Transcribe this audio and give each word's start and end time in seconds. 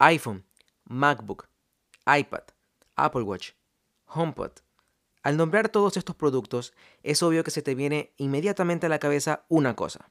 iPhone, 0.00 0.46
MacBook, 0.84 1.46
iPad, 2.06 2.44
Apple 2.96 3.20
Watch, 3.20 3.50
HomePod. 4.06 4.52
Al 5.22 5.36
nombrar 5.36 5.68
todos 5.68 5.98
estos 5.98 6.16
productos, 6.16 6.72
es 7.02 7.22
obvio 7.22 7.44
que 7.44 7.50
se 7.50 7.60
te 7.60 7.74
viene 7.74 8.14
inmediatamente 8.16 8.86
a 8.86 8.88
la 8.88 8.98
cabeza 8.98 9.44
una 9.48 9.76
cosa, 9.76 10.10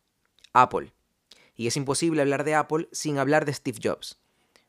Apple. 0.53 0.93
Y 1.55 1.65
es 1.65 1.75
imposible 1.75 2.21
hablar 2.21 2.43
de 2.43 2.53
Apple 2.53 2.87
sin 2.91 3.17
hablar 3.17 3.45
de 3.45 3.53
Steve 3.53 3.79
Jobs. 3.83 4.19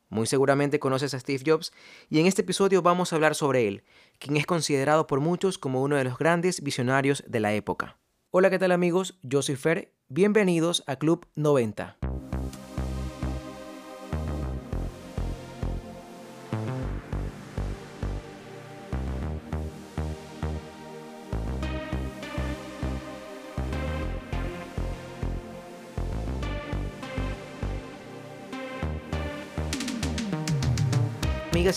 Muy 0.09 0.25
seguramente 0.25 0.79
conoces 0.79 1.13
a 1.13 1.19
Steve 1.19 1.43
Jobs 1.45 1.71
y 2.09 2.19
en 2.19 2.25
este 2.25 2.41
episodio 2.41 2.81
vamos 2.81 3.13
a 3.13 3.15
hablar 3.15 3.35
sobre 3.35 3.67
él, 3.67 3.83
quien 4.17 4.37
es 4.37 4.47
considerado 4.47 5.05
por 5.05 5.19
muchos 5.19 5.59
como 5.59 5.83
uno 5.83 5.97
de 5.97 6.03
los 6.03 6.17
grandes 6.17 6.63
visionarios 6.63 7.23
de 7.27 7.39
la 7.39 7.53
época. 7.53 7.99
Hola, 8.31 8.49
¿qué 8.49 8.57
tal 8.57 8.71
amigos? 8.71 9.19
Yo 9.21 9.43
soy 9.43 9.55
Fer, 9.55 9.93
bienvenidos 10.07 10.83
a 10.87 10.95
Club 10.95 11.27
90. 11.35 11.99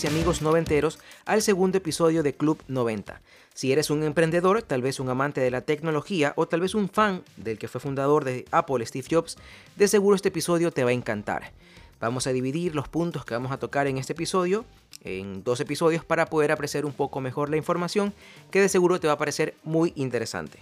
Y 0.03 0.07
amigos 0.07 0.41
noventeros 0.41 0.99
al 1.25 1.41
segundo 1.41 1.77
episodio 1.77 2.21
de 2.21 2.33
Club 2.33 2.61
90. 2.67 3.21
Si 3.53 3.71
eres 3.71 3.89
un 3.89 4.03
emprendedor, 4.03 4.61
tal 4.61 4.81
vez 4.81 4.99
un 4.99 5.07
amante 5.07 5.39
de 5.39 5.51
la 5.51 5.61
tecnología 5.61 6.33
o 6.35 6.47
tal 6.47 6.59
vez 6.59 6.75
un 6.75 6.89
fan 6.89 7.23
del 7.37 7.57
que 7.57 7.69
fue 7.69 7.79
fundador 7.79 8.25
de 8.25 8.45
Apple, 8.51 8.85
Steve 8.85 9.07
Jobs, 9.09 9.37
de 9.77 9.87
seguro 9.87 10.17
este 10.17 10.29
episodio 10.29 10.71
te 10.71 10.83
va 10.83 10.89
a 10.89 10.93
encantar. 10.93 11.53
Vamos 12.01 12.27
a 12.27 12.33
dividir 12.33 12.75
los 12.75 12.89
puntos 12.89 13.23
que 13.23 13.35
vamos 13.35 13.53
a 13.53 13.57
tocar 13.57 13.87
en 13.87 13.97
este 13.97 14.11
episodio 14.11 14.65
en 15.01 15.45
dos 15.45 15.61
episodios 15.61 16.03
para 16.03 16.25
poder 16.25 16.51
apreciar 16.51 16.85
un 16.85 16.93
poco 16.93 17.21
mejor 17.21 17.49
la 17.49 17.57
información 17.57 18.13
que 18.51 18.59
de 18.59 18.67
seguro 18.67 18.99
te 18.99 19.07
va 19.07 19.13
a 19.13 19.17
parecer 19.17 19.55
muy 19.63 19.93
interesante. 19.95 20.59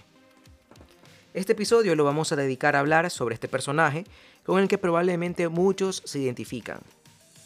Este 1.32 1.54
episodio 1.54 1.96
lo 1.96 2.04
vamos 2.04 2.30
a 2.30 2.36
dedicar 2.36 2.76
a 2.76 2.80
hablar 2.80 3.10
sobre 3.10 3.34
este 3.34 3.48
personaje 3.48 4.04
con 4.44 4.60
el 4.60 4.68
que 4.68 4.78
probablemente 4.78 5.48
muchos 5.48 6.02
se 6.04 6.20
identifican 6.20 6.78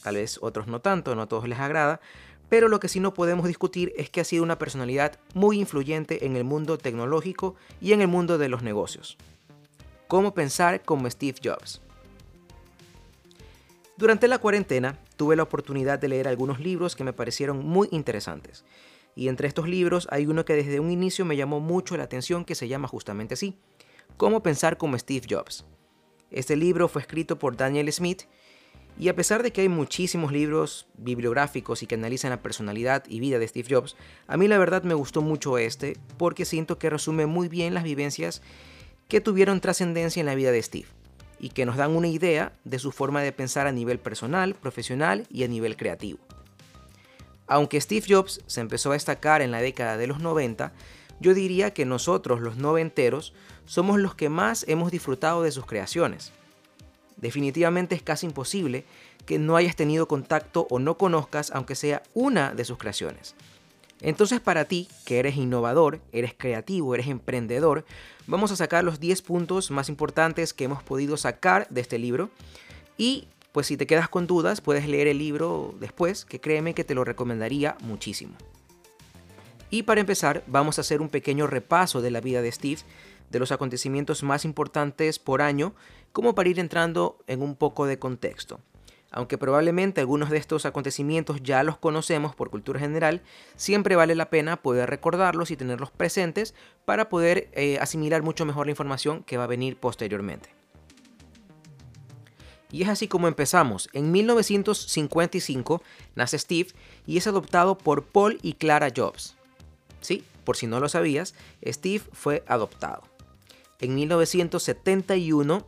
tal 0.02 0.16
vez 0.16 0.38
otros 0.40 0.66
no 0.66 0.80
tanto, 0.80 1.14
no 1.14 1.22
a 1.22 1.26
todos 1.26 1.48
les 1.48 1.58
agrada, 1.58 2.00
pero 2.48 2.68
lo 2.68 2.80
que 2.80 2.88
sí 2.88 3.00
no 3.00 3.14
podemos 3.14 3.46
discutir 3.46 3.92
es 3.96 4.10
que 4.10 4.20
ha 4.20 4.24
sido 4.24 4.42
una 4.42 4.58
personalidad 4.58 5.18
muy 5.34 5.58
influyente 5.60 6.24
en 6.26 6.36
el 6.36 6.44
mundo 6.44 6.78
tecnológico 6.78 7.56
y 7.80 7.92
en 7.92 8.00
el 8.00 8.08
mundo 8.08 8.38
de 8.38 8.48
los 8.48 8.62
negocios. 8.62 9.18
¿Cómo 10.06 10.32
pensar 10.32 10.82
como 10.82 11.10
Steve 11.10 11.38
Jobs? 11.42 11.82
Durante 13.98 14.28
la 14.28 14.38
cuarentena 14.38 14.98
tuve 15.16 15.36
la 15.36 15.42
oportunidad 15.42 15.98
de 15.98 16.08
leer 16.08 16.28
algunos 16.28 16.60
libros 16.60 16.96
que 16.96 17.04
me 17.04 17.12
parecieron 17.12 17.66
muy 17.66 17.88
interesantes. 17.90 18.64
Y 19.14 19.28
entre 19.28 19.48
estos 19.48 19.68
libros 19.68 20.06
hay 20.10 20.26
uno 20.26 20.44
que 20.44 20.54
desde 20.54 20.80
un 20.80 20.90
inicio 20.90 21.24
me 21.24 21.36
llamó 21.36 21.60
mucho 21.60 21.96
la 21.96 22.04
atención 22.04 22.44
que 22.44 22.54
se 22.54 22.68
llama 22.68 22.88
justamente 22.88 23.34
así, 23.34 23.58
Cómo 24.16 24.42
pensar 24.42 24.78
como 24.78 24.98
Steve 24.98 25.26
Jobs. 25.30 25.64
Este 26.30 26.56
libro 26.56 26.88
fue 26.88 27.02
escrito 27.02 27.38
por 27.38 27.56
Daniel 27.56 27.92
Smith 27.92 28.22
y 28.98 29.08
a 29.08 29.14
pesar 29.14 29.44
de 29.44 29.52
que 29.52 29.60
hay 29.60 29.68
muchísimos 29.68 30.32
libros 30.32 30.88
bibliográficos 30.96 31.82
y 31.82 31.86
que 31.86 31.94
analizan 31.94 32.30
la 32.30 32.42
personalidad 32.42 33.04
y 33.08 33.20
vida 33.20 33.38
de 33.38 33.46
Steve 33.46 33.68
Jobs, 33.70 33.96
a 34.26 34.36
mí 34.36 34.48
la 34.48 34.58
verdad 34.58 34.82
me 34.82 34.94
gustó 34.94 35.22
mucho 35.22 35.56
este 35.56 35.96
porque 36.16 36.44
siento 36.44 36.78
que 36.78 36.90
resume 36.90 37.26
muy 37.26 37.48
bien 37.48 37.74
las 37.74 37.84
vivencias 37.84 38.42
que 39.06 39.20
tuvieron 39.20 39.60
trascendencia 39.60 40.18
en 40.18 40.26
la 40.26 40.34
vida 40.34 40.50
de 40.50 40.62
Steve 40.62 40.88
y 41.38 41.50
que 41.50 41.64
nos 41.64 41.76
dan 41.76 41.94
una 41.94 42.08
idea 42.08 42.52
de 42.64 42.80
su 42.80 42.90
forma 42.90 43.22
de 43.22 43.30
pensar 43.30 43.68
a 43.68 43.72
nivel 43.72 44.00
personal, 44.00 44.54
profesional 44.56 45.26
y 45.30 45.44
a 45.44 45.48
nivel 45.48 45.76
creativo. 45.76 46.18
Aunque 47.46 47.80
Steve 47.80 48.04
Jobs 48.06 48.40
se 48.46 48.60
empezó 48.60 48.90
a 48.90 48.94
destacar 48.94 49.42
en 49.42 49.52
la 49.52 49.62
década 49.62 49.96
de 49.96 50.08
los 50.08 50.18
90, 50.18 50.72
yo 51.20 51.34
diría 51.34 51.72
que 51.72 51.84
nosotros 51.84 52.40
los 52.40 52.56
noventeros 52.56 53.32
somos 53.64 54.00
los 54.00 54.16
que 54.16 54.28
más 54.28 54.64
hemos 54.68 54.90
disfrutado 54.90 55.44
de 55.44 55.52
sus 55.52 55.66
creaciones 55.66 56.32
Definitivamente 57.20 57.94
es 57.94 58.02
casi 58.02 58.26
imposible 58.26 58.84
que 59.26 59.38
no 59.38 59.56
hayas 59.56 59.76
tenido 59.76 60.08
contacto 60.08 60.66
o 60.70 60.78
no 60.78 60.96
conozcas 60.96 61.50
aunque 61.52 61.74
sea 61.74 62.02
una 62.14 62.54
de 62.54 62.64
sus 62.64 62.78
creaciones. 62.78 63.34
Entonces 64.00 64.40
para 64.40 64.64
ti, 64.64 64.88
que 65.04 65.18
eres 65.18 65.36
innovador, 65.36 66.00
eres 66.12 66.32
creativo, 66.36 66.94
eres 66.94 67.08
emprendedor, 67.08 67.84
vamos 68.26 68.52
a 68.52 68.56
sacar 68.56 68.84
los 68.84 69.00
10 69.00 69.22
puntos 69.22 69.70
más 69.70 69.88
importantes 69.88 70.54
que 70.54 70.64
hemos 70.64 70.82
podido 70.82 71.16
sacar 71.16 71.66
de 71.68 71.80
este 71.80 71.98
libro. 71.98 72.30
Y 72.96 73.26
pues 73.52 73.66
si 73.66 73.76
te 73.76 73.86
quedas 73.86 74.08
con 74.08 74.28
dudas, 74.28 74.60
puedes 74.60 74.86
leer 74.86 75.08
el 75.08 75.18
libro 75.18 75.74
después, 75.80 76.24
que 76.24 76.40
créeme 76.40 76.74
que 76.74 76.84
te 76.84 76.94
lo 76.94 77.04
recomendaría 77.04 77.76
muchísimo. 77.80 78.36
Y 79.70 79.82
para 79.82 80.00
empezar, 80.00 80.44
vamos 80.46 80.78
a 80.78 80.80
hacer 80.80 81.00
un 81.00 81.08
pequeño 81.08 81.46
repaso 81.46 82.00
de 82.00 82.10
la 82.10 82.20
vida 82.20 82.40
de 82.40 82.52
Steve, 82.52 82.80
de 83.30 83.38
los 83.38 83.52
acontecimientos 83.52 84.22
más 84.22 84.44
importantes 84.44 85.18
por 85.18 85.42
año 85.42 85.74
como 86.12 86.34
para 86.34 86.48
ir 86.48 86.58
entrando 86.58 87.18
en 87.26 87.42
un 87.42 87.56
poco 87.56 87.86
de 87.86 87.98
contexto. 87.98 88.60
Aunque 89.10 89.38
probablemente 89.38 90.00
algunos 90.00 90.28
de 90.28 90.36
estos 90.36 90.66
acontecimientos 90.66 91.42
ya 91.42 91.62
los 91.62 91.78
conocemos 91.78 92.34
por 92.34 92.50
cultura 92.50 92.78
general, 92.78 93.22
siempre 93.56 93.96
vale 93.96 94.14
la 94.14 94.28
pena 94.28 94.58
poder 94.58 94.90
recordarlos 94.90 95.50
y 95.50 95.56
tenerlos 95.56 95.90
presentes 95.90 96.54
para 96.84 97.08
poder 97.08 97.48
eh, 97.52 97.78
asimilar 97.80 98.22
mucho 98.22 98.44
mejor 98.44 98.66
la 98.66 98.72
información 98.72 99.22
que 99.22 99.38
va 99.38 99.44
a 99.44 99.48
venir 99.48 99.78
posteriormente. 99.78 100.50
Y 102.70 102.82
es 102.82 102.88
así 102.90 103.08
como 103.08 103.28
empezamos. 103.28 103.88
En 103.94 104.12
1955 104.12 105.82
nace 106.14 106.38
Steve 106.38 106.68
y 107.06 107.16
es 107.16 107.26
adoptado 107.26 107.78
por 107.78 108.04
Paul 108.04 108.38
y 108.42 108.54
Clara 108.54 108.92
Jobs. 108.94 109.36
Sí, 110.02 110.22
por 110.44 110.56
si 110.56 110.66
no 110.66 110.80
lo 110.80 110.90
sabías, 110.90 111.34
Steve 111.66 112.04
fue 112.12 112.44
adoptado. 112.46 113.02
En 113.80 113.94
1971 113.94 115.64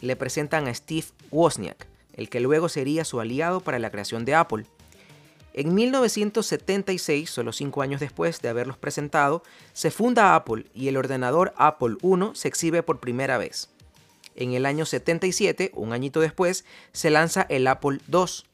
le 0.00 0.16
presentan 0.16 0.68
a 0.68 0.74
Steve 0.74 1.06
Wozniak, 1.32 1.88
el 2.12 2.28
que 2.28 2.38
luego 2.38 2.68
sería 2.68 3.04
su 3.04 3.18
aliado 3.18 3.60
para 3.60 3.80
la 3.80 3.90
creación 3.90 4.24
de 4.24 4.36
Apple. 4.36 4.64
En 5.54 5.74
1976, 5.74 7.28
solo 7.28 7.52
cinco 7.52 7.82
años 7.82 8.00
después 8.00 8.40
de 8.40 8.48
haberlos 8.48 8.76
presentado, 8.76 9.42
se 9.72 9.90
funda 9.90 10.36
Apple 10.36 10.66
y 10.72 10.86
el 10.86 10.96
ordenador 10.96 11.52
Apple 11.56 11.96
I 12.00 12.30
se 12.34 12.46
exhibe 12.46 12.84
por 12.84 13.00
primera 13.00 13.38
vez. 13.38 13.70
En 14.36 14.52
el 14.52 14.64
año 14.64 14.86
77, 14.86 15.72
un 15.74 15.92
añito 15.92 16.20
después, 16.20 16.64
se 16.92 17.10
lanza 17.10 17.44
el 17.48 17.66
Apple 17.66 17.98
II. 18.06 18.44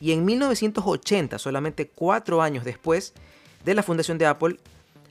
Y 0.00 0.12
en 0.12 0.24
1980, 0.24 1.38
solamente 1.38 1.88
cuatro 1.88 2.40
años 2.40 2.64
después 2.64 3.12
de 3.66 3.74
la 3.74 3.82
fundación 3.82 4.16
de 4.16 4.24
Apple, 4.24 4.58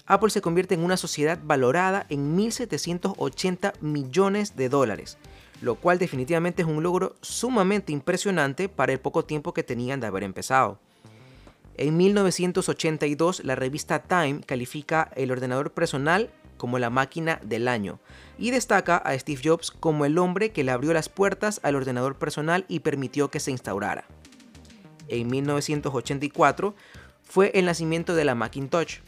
Apple 0.05 0.29
se 0.29 0.41
convierte 0.41 0.75
en 0.75 0.83
una 0.83 0.97
sociedad 0.97 1.39
valorada 1.43 2.05
en 2.09 2.37
1.780 2.37 3.73
millones 3.79 4.55
de 4.55 4.67
dólares, 4.67 5.17
lo 5.61 5.75
cual 5.75 5.97
definitivamente 5.97 6.61
es 6.61 6.67
un 6.67 6.83
logro 6.83 7.15
sumamente 7.21 7.93
impresionante 7.93 8.67
para 8.67 8.91
el 8.91 8.99
poco 8.99 9.23
tiempo 9.23 9.53
que 9.53 9.63
tenían 9.63 10.01
de 10.01 10.07
haber 10.07 10.23
empezado. 10.23 10.79
En 11.75 11.97
1982 11.97 13.45
la 13.45 13.55
revista 13.55 14.03
Time 14.03 14.41
califica 14.41 15.09
el 15.15 15.31
ordenador 15.31 15.71
personal 15.71 16.29
como 16.57 16.79
la 16.79 16.89
máquina 16.89 17.39
del 17.43 17.67
año 17.67 17.99
y 18.37 18.51
destaca 18.51 18.97
a 18.97 19.17
Steve 19.17 19.41
Jobs 19.43 19.71
como 19.71 20.05
el 20.05 20.17
hombre 20.17 20.51
que 20.51 20.63
le 20.63 20.71
abrió 20.71 20.93
las 20.93 21.09
puertas 21.09 21.59
al 21.63 21.75
ordenador 21.75 22.17
personal 22.17 22.65
y 22.67 22.81
permitió 22.81 23.29
que 23.29 23.39
se 23.39 23.51
instaurara. 23.51 24.05
En 25.07 25.27
1984 25.27 26.75
fue 27.23 27.51
el 27.55 27.65
nacimiento 27.65 28.15
de 28.15 28.25
la 28.25 28.35
Macintosh. 28.35 28.99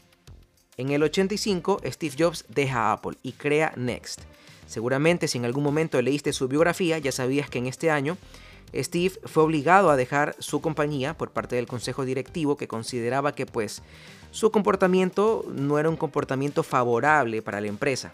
En 0.78 0.90
el 0.90 1.02
85 1.02 1.80
Steve 1.84 2.14
Jobs 2.18 2.44
deja 2.48 2.92
Apple 2.92 3.16
y 3.22 3.32
crea 3.32 3.72
Next, 3.76 4.22
Seguramente 4.66 5.28
si 5.28 5.38
en 5.38 5.44
algún 5.44 5.62
momento 5.62 6.02
leíste 6.02 6.32
su 6.32 6.48
biografía 6.48 6.98
ya 6.98 7.12
sabías 7.12 7.48
que 7.48 7.58
en 7.58 7.66
este 7.66 7.90
año 7.90 8.18
Steve 8.74 9.14
fue 9.24 9.44
obligado 9.44 9.90
a 9.90 9.96
dejar 9.96 10.34
su 10.38 10.60
compañía 10.60 11.16
por 11.16 11.30
parte 11.30 11.56
del 11.56 11.66
consejo 11.66 12.04
directivo 12.04 12.56
que 12.56 12.68
consideraba 12.68 13.34
que 13.34 13.46
pues 13.46 13.82
su 14.32 14.50
comportamiento 14.50 15.46
no 15.54 15.78
era 15.78 15.88
un 15.88 15.96
comportamiento 15.96 16.62
favorable 16.62 17.42
para 17.42 17.60
la 17.60 17.68
empresa. 17.68 18.12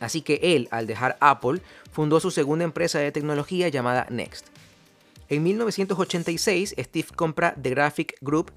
Así 0.00 0.22
que 0.22 0.40
él, 0.42 0.68
al 0.70 0.86
dejar 0.86 1.16
Apple, 1.20 1.62
fundó 1.92 2.20
su 2.20 2.30
segunda 2.30 2.64
empresa 2.64 2.98
de 2.98 3.12
tecnología 3.12 3.68
llamada 3.68 4.06
Next. 4.10 4.48
En 5.28 5.42
1986, 5.42 6.74
Steve 6.78 7.08
compra 7.14 7.54
The 7.54 7.70
Graphic 7.70 8.16
Group, 8.20 8.50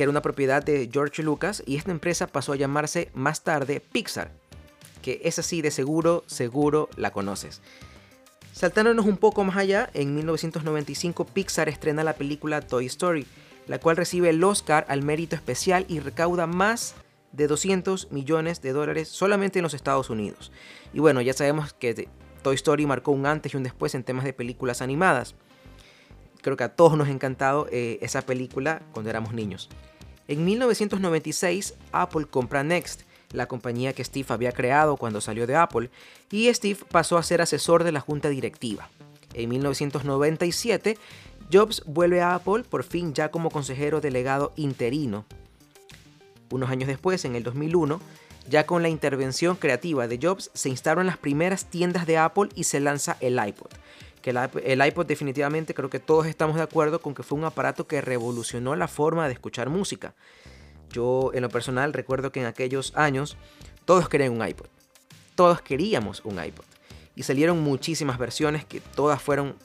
que 0.00 0.04
era 0.04 0.10
una 0.10 0.22
propiedad 0.22 0.64
de 0.64 0.88
George 0.90 1.22
Lucas, 1.22 1.62
y 1.66 1.76
esta 1.76 1.90
empresa 1.90 2.26
pasó 2.26 2.54
a 2.54 2.56
llamarse 2.56 3.10
más 3.12 3.44
tarde 3.44 3.80
Pixar 3.80 4.32
que 5.02 5.20
es 5.24 5.38
así 5.38 5.60
de 5.60 5.70
seguro, 5.70 6.24
seguro 6.26 6.88
la 6.96 7.10
conoces. 7.12 7.60
Saltándonos 8.54 9.04
un 9.04 9.18
poco 9.18 9.44
más 9.44 9.58
allá, 9.58 9.90
en 9.92 10.14
1995 10.14 11.26
Pixar 11.26 11.68
estrena 11.68 12.02
la 12.02 12.14
película 12.14 12.62
Toy 12.62 12.86
Story, 12.86 13.26
la 13.66 13.78
cual 13.78 13.98
recibe 13.98 14.30
el 14.30 14.42
Oscar 14.42 14.86
al 14.88 15.02
mérito 15.02 15.36
especial 15.36 15.84
y 15.86 16.00
recauda 16.00 16.46
más 16.46 16.94
de 17.32 17.46
200 17.46 18.10
millones 18.10 18.62
de 18.62 18.72
dólares 18.72 19.08
solamente 19.08 19.58
en 19.58 19.64
los 19.64 19.74
Estados 19.74 20.08
Unidos. 20.08 20.50
Y 20.94 21.00
bueno, 21.00 21.20
ya 21.20 21.34
sabemos 21.34 21.74
que 21.74 22.08
Toy 22.42 22.54
Story 22.54 22.86
marcó 22.86 23.12
un 23.12 23.26
antes 23.26 23.52
y 23.52 23.56
un 23.58 23.64
después 23.64 23.94
en 23.94 24.02
temas 24.02 24.24
de 24.24 24.32
películas 24.32 24.80
animadas. 24.80 25.34
creo 26.40 26.56
que 26.56 26.64
a 26.64 26.74
todos 26.74 26.96
nos 26.96 27.08
ha 27.08 27.12
encantado 27.12 27.68
eh, 27.70 27.98
esa 28.00 28.22
película 28.22 28.80
cuando 28.92 29.10
éramos 29.10 29.34
niños. 29.34 29.68
En 30.30 30.44
1996, 30.44 31.74
Apple 31.90 32.24
compra 32.24 32.62
Next, 32.62 33.00
la 33.32 33.48
compañía 33.48 33.94
que 33.94 34.04
Steve 34.04 34.28
había 34.28 34.52
creado 34.52 34.96
cuando 34.96 35.20
salió 35.20 35.44
de 35.44 35.56
Apple, 35.56 35.90
y 36.30 36.54
Steve 36.54 36.78
pasó 36.88 37.18
a 37.18 37.24
ser 37.24 37.42
asesor 37.42 37.82
de 37.82 37.90
la 37.90 37.98
junta 37.98 38.28
directiva. 38.28 38.88
En 39.34 39.48
1997, 39.48 40.96
Jobs 41.52 41.82
vuelve 41.84 42.20
a 42.20 42.36
Apple 42.36 42.62
por 42.62 42.84
fin 42.84 43.12
ya 43.12 43.32
como 43.32 43.50
consejero 43.50 44.00
delegado 44.00 44.52
interino. 44.54 45.24
Unos 46.52 46.70
años 46.70 46.86
después, 46.86 47.24
en 47.24 47.34
el 47.34 47.42
2001, 47.42 48.00
ya 48.48 48.66
con 48.66 48.82
la 48.82 48.88
intervención 48.88 49.56
creativa 49.56 50.06
de 50.06 50.20
Jobs, 50.22 50.52
se 50.54 50.68
instalaron 50.68 51.06
las 51.06 51.18
primeras 51.18 51.64
tiendas 51.64 52.06
de 52.06 52.18
Apple 52.18 52.50
y 52.54 52.64
se 52.64 52.78
lanza 52.78 53.16
el 53.18 53.44
iPod. 53.44 53.72
Que 54.22 54.30
el 54.30 54.86
iPod 54.86 55.06
definitivamente 55.06 55.74
creo 55.74 55.88
que 55.88 55.98
todos 55.98 56.26
estamos 56.26 56.56
de 56.56 56.62
acuerdo 56.62 57.00
con 57.00 57.14
que 57.14 57.22
fue 57.22 57.38
un 57.38 57.44
aparato 57.44 57.86
que 57.86 58.00
revolucionó 58.00 58.76
la 58.76 58.88
forma 58.88 59.26
de 59.26 59.32
escuchar 59.32 59.70
música. 59.70 60.14
Yo 60.90 61.30
en 61.32 61.42
lo 61.42 61.48
personal 61.48 61.92
recuerdo 61.92 62.32
que 62.32 62.40
en 62.40 62.46
aquellos 62.46 62.94
años 62.96 63.36
todos 63.84 64.08
querían 64.08 64.32
un 64.32 64.46
iPod. 64.46 64.66
Todos 65.34 65.62
queríamos 65.62 66.22
un 66.24 66.42
iPod. 66.42 66.64
Y 67.16 67.22
salieron 67.22 67.60
muchísimas 67.60 68.18
versiones 68.18 68.64
que 68.64 68.80
todas 68.80 69.22
fueron 69.22 69.56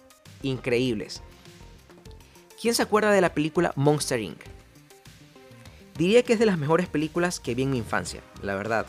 increíbles. 0.42 1.22
¿Quién 2.62 2.74
se 2.74 2.84
acuerda 2.84 3.12
de 3.12 3.22
la 3.22 3.34
película 3.34 3.74
Monster 3.76 4.20
Inc? 4.20 4.40
Diría 5.98 6.24
que 6.24 6.34
es 6.34 6.40
de 6.40 6.46
las 6.46 6.58
mejores 6.58 6.88
películas 6.88 7.40
que 7.40 7.56
vi 7.56 7.64
en 7.64 7.72
mi 7.72 7.78
infancia, 7.78 8.22
la 8.42 8.56
verdad. 8.56 8.86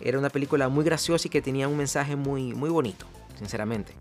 Era 0.00 0.18
una 0.18 0.30
película 0.30 0.68
muy 0.68 0.84
graciosa 0.84 1.26
y 1.26 1.30
que 1.30 1.42
tenía 1.42 1.68
un 1.68 1.76
mensaje 1.76 2.16
muy, 2.16 2.54
muy 2.54 2.70
bonito, 2.70 3.06
sinceramente. 3.38 3.94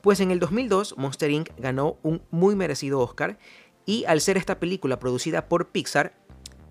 Pues 0.00 0.20
en 0.20 0.30
el 0.30 0.38
2002 0.38 0.96
Monster 0.96 1.30
Inc. 1.30 1.50
ganó 1.58 1.98
un 2.02 2.22
muy 2.30 2.54
merecido 2.54 3.00
Oscar 3.00 3.38
y 3.84 4.04
al 4.04 4.20
ser 4.20 4.36
esta 4.36 4.60
película 4.60 5.00
producida 5.00 5.48
por 5.48 5.68
Pixar, 5.68 6.14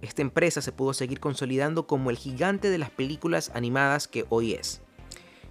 esta 0.01 0.21
empresa 0.21 0.61
se 0.61 0.71
pudo 0.71 0.93
seguir 0.93 1.19
consolidando 1.19 1.87
como 1.87 2.09
el 2.09 2.17
gigante 2.17 2.69
de 2.69 2.77
las 2.77 2.91
películas 2.91 3.51
animadas 3.53 4.07
que 4.07 4.25
hoy 4.29 4.53
es. 4.53 4.81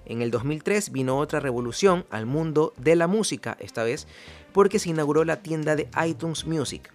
En 0.07 0.23
el 0.23 0.31
2003 0.31 0.93
vino 0.93 1.19
otra 1.19 1.41
revolución 1.41 2.07
al 2.11 2.27
mundo 2.27 2.73
de 2.77 2.97
la 2.97 3.09
música, 3.09 3.57
esta 3.61 3.83
vez 3.83 4.07
porque 4.53 4.79
se 4.79 4.91
inauguró 4.91 5.25
la 5.25 5.43
tienda 5.43 5.77
de 5.77 5.89
iTunes 6.07 6.47
Music, 6.47 6.91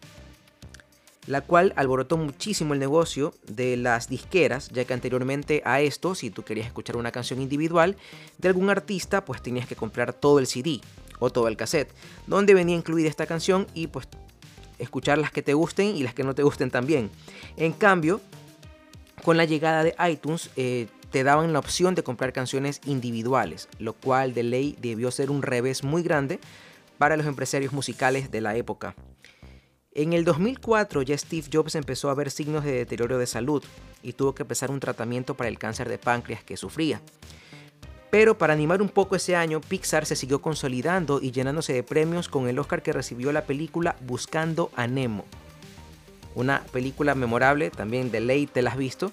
la 1.28 1.42
cual 1.42 1.74
alborotó 1.76 2.18
muchísimo 2.18 2.74
el 2.74 2.80
negocio 2.80 3.34
de 3.48 3.78
las 3.78 4.10
disqueras, 4.10 4.70
ya 4.70 4.86
que 4.86 4.94
anteriormente 4.94 5.62
a 5.66 5.82
esto, 5.82 6.16
si 6.16 6.30
tú 6.30 6.44
querías 6.44 6.68
escuchar 6.68 6.98
una 6.98 7.12
canción 7.12 7.42
individual 7.42 7.96
de 8.38 8.48
algún 8.48 8.70
artista, 8.70 9.24
pues 9.24 9.42
tenías 9.42 9.68
que 9.68 9.76
comprar 9.76 10.14
todo 10.14 10.40
el 10.40 10.48
CD 10.48 10.82
o 11.20 11.30
todo 11.30 11.48
el 11.48 11.58
cassette, 11.58 11.94
donde 12.26 12.54
venía 12.54 12.76
incluida 12.76 13.08
esta 13.08 13.28
canción 13.28 13.68
y 13.74 13.88
pues 13.88 14.08
escuchar 14.80 15.20
las 15.20 15.32
que 15.32 15.44
te 15.44 15.54
gusten 15.54 15.96
y 15.96 16.04
las 16.04 16.16
que 16.16 16.24
no 16.24 16.34
te 16.34 16.44
gusten 16.44 16.72
también. 16.72 17.12
En 17.56 17.72
cambio, 17.72 18.20
con 19.24 19.38
la 19.38 19.46
llegada 19.46 19.84
de 19.84 19.96
iTunes, 20.10 20.50
eh, 20.56 20.88
te 21.12 21.24
daban 21.24 21.54
la 21.54 21.60
opción 21.60 21.94
de 21.94 22.04
comprar 22.04 22.34
canciones 22.34 22.82
individuales, 22.86 23.68
lo 23.78 23.94
cual 23.94 24.34
de 24.34 24.44
ley 24.44 24.78
debió 24.82 25.12
ser 25.12 25.30
un 25.30 25.44
revés 25.44 25.84
muy 25.84 26.02
grande 26.02 26.40
para 26.98 27.18
los 27.18 27.28
empresarios 27.28 27.74
musicales 27.74 28.32
de 28.32 28.42
la 28.42 28.56
época. 28.56 28.96
En 29.94 30.14
el 30.14 30.24
2004 30.24 31.02
ya 31.02 31.18
Steve 31.18 31.50
Jobs 31.52 31.76
empezó 31.76 32.10
a 32.10 32.14
ver 32.14 32.32
signos 32.32 32.64
de 32.64 32.72
deterioro 32.72 33.18
de 33.18 33.28
salud 33.28 33.62
y 34.02 34.14
tuvo 34.14 34.34
que 34.34 34.44
empezar 34.44 34.72
un 34.72 34.80
tratamiento 34.80 35.36
para 35.36 35.50
el 35.50 35.60
cáncer 35.60 35.90
de 35.90 35.98
páncreas 35.98 36.46
que 36.46 36.56
sufría. 36.56 37.02
Pero 38.10 38.38
para 38.38 38.54
animar 38.54 38.82
un 38.82 38.88
poco 38.88 39.18
ese 39.18 39.36
año, 39.36 39.60
Pixar 39.60 40.06
se 40.06 40.16
siguió 40.16 40.42
consolidando 40.42 41.20
y 41.22 41.32
llenándose 41.32 41.74
de 41.74 41.84
premios 41.84 42.30
con 42.30 42.48
el 42.48 42.58
Oscar 42.58 42.82
que 42.82 42.94
recibió 42.94 43.34
la 43.34 43.44
película 43.44 43.98
Buscando 44.08 44.72
a 44.78 44.88
Nemo. 44.88 45.26
Una 46.36 46.64
película 46.72 47.14
memorable, 47.14 47.70
también 47.70 48.12
de 48.12 48.22
ley 48.22 48.48
te 48.48 48.62
la 48.62 48.72
has 48.72 48.78
visto. 48.78 49.12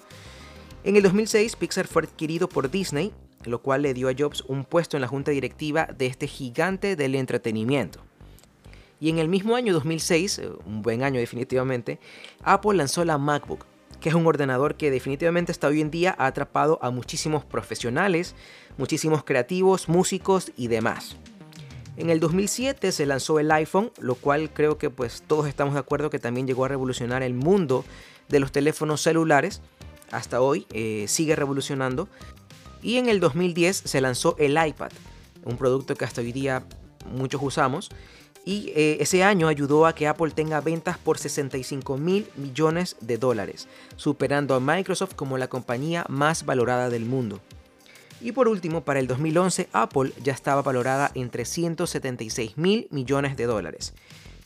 En 0.85 0.95
el 0.95 1.03
2006 1.03 1.57
Pixar 1.57 1.87
fue 1.87 2.03
adquirido 2.03 2.47
por 2.47 2.71
Disney, 2.71 3.11
lo 3.43 3.61
cual 3.61 3.81
le 3.81 3.93
dio 3.93 4.07
a 4.07 4.13
Jobs 4.17 4.45
un 4.47 4.63
puesto 4.63 4.95
en 4.95 5.01
la 5.01 5.09
junta 5.09 5.31
directiva 5.31 5.87
de 5.87 6.05
este 6.05 6.27
gigante 6.27 6.95
del 6.95 7.15
entretenimiento. 7.15 8.08
Y 8.99 9.09
en 9.09 9.19
el 9.19 9.29
mismo 9.29 9.55
año 9.55 9.73
2006, 9.73 10.39
eh, 10.39 10.49
un 10.65 10.81
buen 10.81 11.03
año 11.03 11.19
definitivamente, 11.19 11.99
Apple 12.43 12.75
lanzó 12.75 13.05
la 13.05 13.17
MacBook, 13.17 13.65
que 14.01 14.09
es 14.09 14.15
un 14.15 14.27
ordenador 14.27 14.75
que 14.75 14.91
definitivamente 14.91 15.51
hasta 15.51 15.67
hoy 15.67 15.81
en 15.81 15.91
día 15.91 16.15
ha 16.17 16.27
atrapado 16.27 16.79
a 16.81 16.89
muchísimos 16.89 17.45
profesionales, 17.45 18.35
muchísimos 18.77 19.23
creativos, 19.23 19.87
músicos 19.89 20.51
y 20.57 20.67
demás. 20.67 21.15
En 21.97 22.09
el 22.09 22.19
2007 22.19 22.91
se 22.91 23.05
lanzó 23.05 23.39
el 23.39 23.51
iPhone, 23.51 23.91
lo 23.99 24.15
cual 24.15 24.53
creo 24.53 24.77
que 24.77 24.89
pues 24.89 25.23
todos 25.27 25.47
estamos 25.47 25.73
de 25.73 25.81
acuerdo 25.81 26.09
que 26.09 26.19
también 26.19 26.47
llegó 26.47 26.65
a 26.65 26.69
revolucionar 26.69 27.23
el 27.23 27.33
mundo 27.33 27.83
de 28.29 28.39
los 28.39 28.51
teléfonos 28.51 29.01
celulares. 29.01 29.61
Hasta 30.11 30.39
hoy 30.39 30.65
eh, 30.71 31.05
sigue 31.09 31.35
revolucionando. 31.35 32.07
Y 32.81 32.97
en 32.97 33.09
el 33.09 33.19
2010 33.19 33.75
se 33.75 33.99
lanzó 33.99 34.37
el 34.39 34.51
iPad, 34.51 34.91
un 35.43 35.57
producto 35.57 35.95
que 35.95 36.05
hasta 36.05 36.21
hoy 36.21 36.31
día 36.31 36.63
muchos 37.11 37.41
usamos 37.43 37.89
y 38.49 38.73
eh, 38.75 38.97
ese 38.99 39.23
año 39.23 39.47
ayudó 39.47 39.85
a 39.85 39.93
que 39.93 40.07
Apple 40.07 40.31
tenga 40.31 40.59
ventas 40.59 40.97
por 40.97 41.19
65 41.19 41.97
mil 41.99 42.27
millones 42.35 42.95
de 42.99 43.19
dólares, 43.19 43.67
superando 43.95 44.55
a 44.55 44.59
Microsoft 44.59 45.13
como 45.13 45.37
la 45.37 45.49
compañía 45.49 46.03
más 46.09 46.43
valorada 46.47 46.89
del 46.89 47.05
mundo. 47.05 47.41
Y 48.21 48.31
por 48.31 48.47
último, 48.47 48.83
para 48.83 48.99
el 48.99 49.05
2011, 49.05 49.69
Apple 49.71 50.13
ya 50.23 50.33
estaba 50.33 50.63
valorada 50.63 51.11
en 51.13 51.29
376 51.29 52.57
mil 52.57 52.87
millones 52.89 53.37
de 53.37 53.45
dólares, 53.45 53.93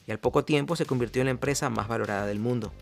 y 0.06 0.12
al 0.12 0.20
poco 0.20 0.44
tiempo 0.44 0.76
se 0.76 0.86
convirtió 0.86 1.22
en 1.22 1.28
la 1.28 1.32
empresa 1.32 1.70
más 1.70 1.88
valorada 1.88 2.26
del 2.26 2.40
mundo. 2.40 2.74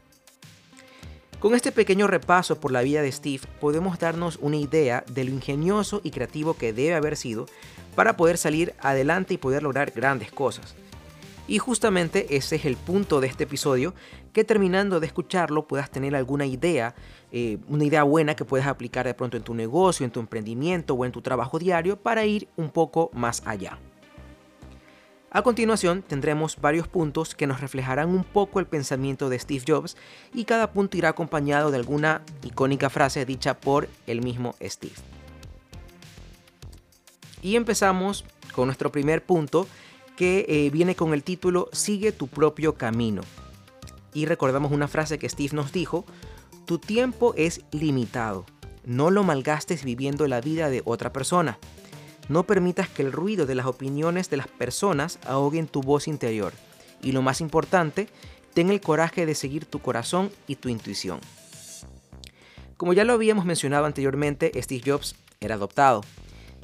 Con 1.40 1.54
este 1.54 1.72
pequeño 1.72 2.08
repaso 2.08 2.60
por 2.60 2.72
la 2.72 2.82
vida 2.82 3.04
de 3.04 3.12
Steve, 3.12 3.44
podemos 3.60 4.00
darnos 4.00 4.40
una 4.42 4.58
idea 4.58 5.04
de 5.08 5.26
lo 5.26 5.30
ingenioso 5.30 6.02
y 6.04 6.10
creativo 6.10 6.56
que 6.56 6.74
debe 6.74 6.96
haber 6.96 7.16
sido 7.16 7.46
para 7.94 8.18
poder 8.18 8.40
salir 8.40 8.74
adelante 8.80 9.36
y 9.36 9.38
poder 9.38 9.62
lograr 9.62 9.92
grandes 9.92 10.32
cosas. 10.32 10.74
Y 11.52 11.60
justamente 11.60 12.38
ese 12.38 12.56
es 12.56 12.64
el 12.64 12.78
punto 12.78 13.20
de 13.20 13.28
este 13.28 13.44
episodio, 13.44 13.94
que 14.32 14.46
terminando 14.46 15.02
de 15.02 15.08
escucharlo 15.08 15.68
puedas 15.68 15.92
tener 15.92 16.16
alguna 16.16 16.46
idea, 16.46 16.96
eh, 17.34 17.58
una 17.68 17.84
idea 17.84 18.04
buena 18.04 18.38
que 18.38 18.46
puedas 18.46 18.68
aplicar 18.68 19.06
de 19.06 19.14
pronto 19.14 19.36
en 19.36 19.44
tu 19.44 19.54
negocio, 19.54 20.06
en 20.06 20.12
tu 20.12 20.22
emprendimiento 20.22 20.94
o 20.94 21.04
en 21.04 21.12
tu 21.12 21.22
trabajo 21.22 21.60
diario 21.60 21.98
para 21.98 22.26
ir 22.26 22.48
un 22.56 22.70
poco 22.70 23.12
más 23.14 23.44
allá. 23.46 23.78
A 25.30 25.42
continuación 25.42 26.04
tendremos 26.04 26.56
varios 26.56 26.88
puntos 26.88 27.36
que 27.36 27.48
nos 27.48 27.60
reflejarán 27.60 28.08
un 28.12 28.24
poco 28.24 28.62
el 28.62 28.66
pensamiento 28.66 29.28
de 29.28 29.38
Steve 29.38 29.66
Jobs 29.68 29.98
y 30.34 30.46
cada 30.46 30.72
punto 30.72 30.96
irá 30.96 31.10
acompañado 31.10 31.70
de 31.70 31.76
alguna 31.76 32.22
icónica 32.44 32.90
frase 32.90 33.26
dicha 33.26 33.60
por 33.60 33.90
el 34.08 34.22
mismo 34.22 34.56
Steve. 34.62 34.96
Y 37.42 37.58
empezamos 37.58 38.24
con 38.54 38.68
nuestro 38.68 38.90
primer 38.90 39.26
punto 39.26 39.68
que 40.16 40.46
eh, 40.48 40.70
viene 40.70 40.96
con 40.96 41.14
el 41.14 41.24
título 41.24 41.70
Sigue 41.72 42.12
tu 42.12 42.28
propio 42.28 42.76
camino. 42.76 43.22
Y 44.14 44.26
recordamos 44.26 44.72
una 44.72 44.88
frase 44.88 45.18
que 45.20 45.30
Steve 45.30 45.56
nos 45.56 45.72
dijo, 45.72 46.06
tu 46.66 46.80
tiempo 46.80 47.34
es 47.38 47.62
limitado, 47.72 48.46
no 48.86 49.10
lo 49.10 49.24
malgastes 49.24 49.84
viviendo 49.84 50.28
la 50.28 50.42
vida 50.42 50.70
de 50.70 50.82
otra 50.86 51.14
persona. 51.14 51.58
No 52.30 52.44
permitas 52.44 52.88
que 52.88 53.02
el 53.02 53.12
ruido 53.12 53.46
de 53.46 53.56
las 53.56 53.66
opiniones 53.66 54.30
de 54.30 54.38
las 54.38 54.48
personas 54.48 55.20
ahoguen 55.26 55.68
tu 55.68 55.82
voz 55.82 56.08
interior. 56.08 56.54
Y 57.02 57.12
lo 57.14 57.22
más 57.22 57.42
importante, 57.42 58.08
ten 58.54 58.70
el 58.70 58.82
coraje 58.82 59.26
de 59.26 59.36
seguir 59.36 59.66
tu 59.66 59.80
corazón 59.80 60.32
y 60.48 60.56
tu 60.56 60.70
intuición. 60.70 61.20
Como 62.78 62.94
ya 62.94 63.04
lo 63.04 63.14
habíamos 63.14 63.46
mencionado 63.46 63.86
anteriormente, 63.86 64.52
Steve 64.62 64.84
Jobs 64.86 65.16
era 65.40 65.56
adoptado 65.56 66.04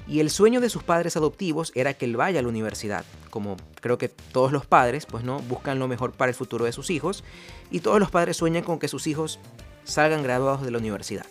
y 0.07 0.21
el 0.21 0.29
sueño 0.29 0.61
de 0.61 0.69
sus 0.69 0.83
padres 0.83 1.17
adoptivos 1.17 1.71
era 1.75 1.93
que 1.93 2.05
él 2.05 2.15
vaya 2.15 2.39
a 2.39 2.43
la 2.43 2.47
universidad. 2.47 3.03
Como 3.29 3.57
creo 3.81 3.97
que 3.97 4.07
todos 4.07 4.51
los 4.51 4.65
padres, 4.65 5.05
pues 5.05 5.23
no, 5.23 5.39
buscan 5.39 5.79
lo 5.79 5.87
mejor 5.87 6.13
para 6.13 6.29
el 6.29 6.35
futuro 6.35 6.65
de 6.65 6.71
sus 6.71 6.89
hijos 6.89 7.23
y 7.71 7.81
todos 7.81 7.99
los 7.99 8.09
padres 8.09 8.37
sueñan 8.37 8.63
con 8.63 8.79
que 8.79 8.87
sus 8.87 9.05
hijos 9.07 9.39
salgan 9.83 10.23
graduados 10.23 10.63
de 10.63 10.71
la 10.71 10.77
universidad. 10.77 11.25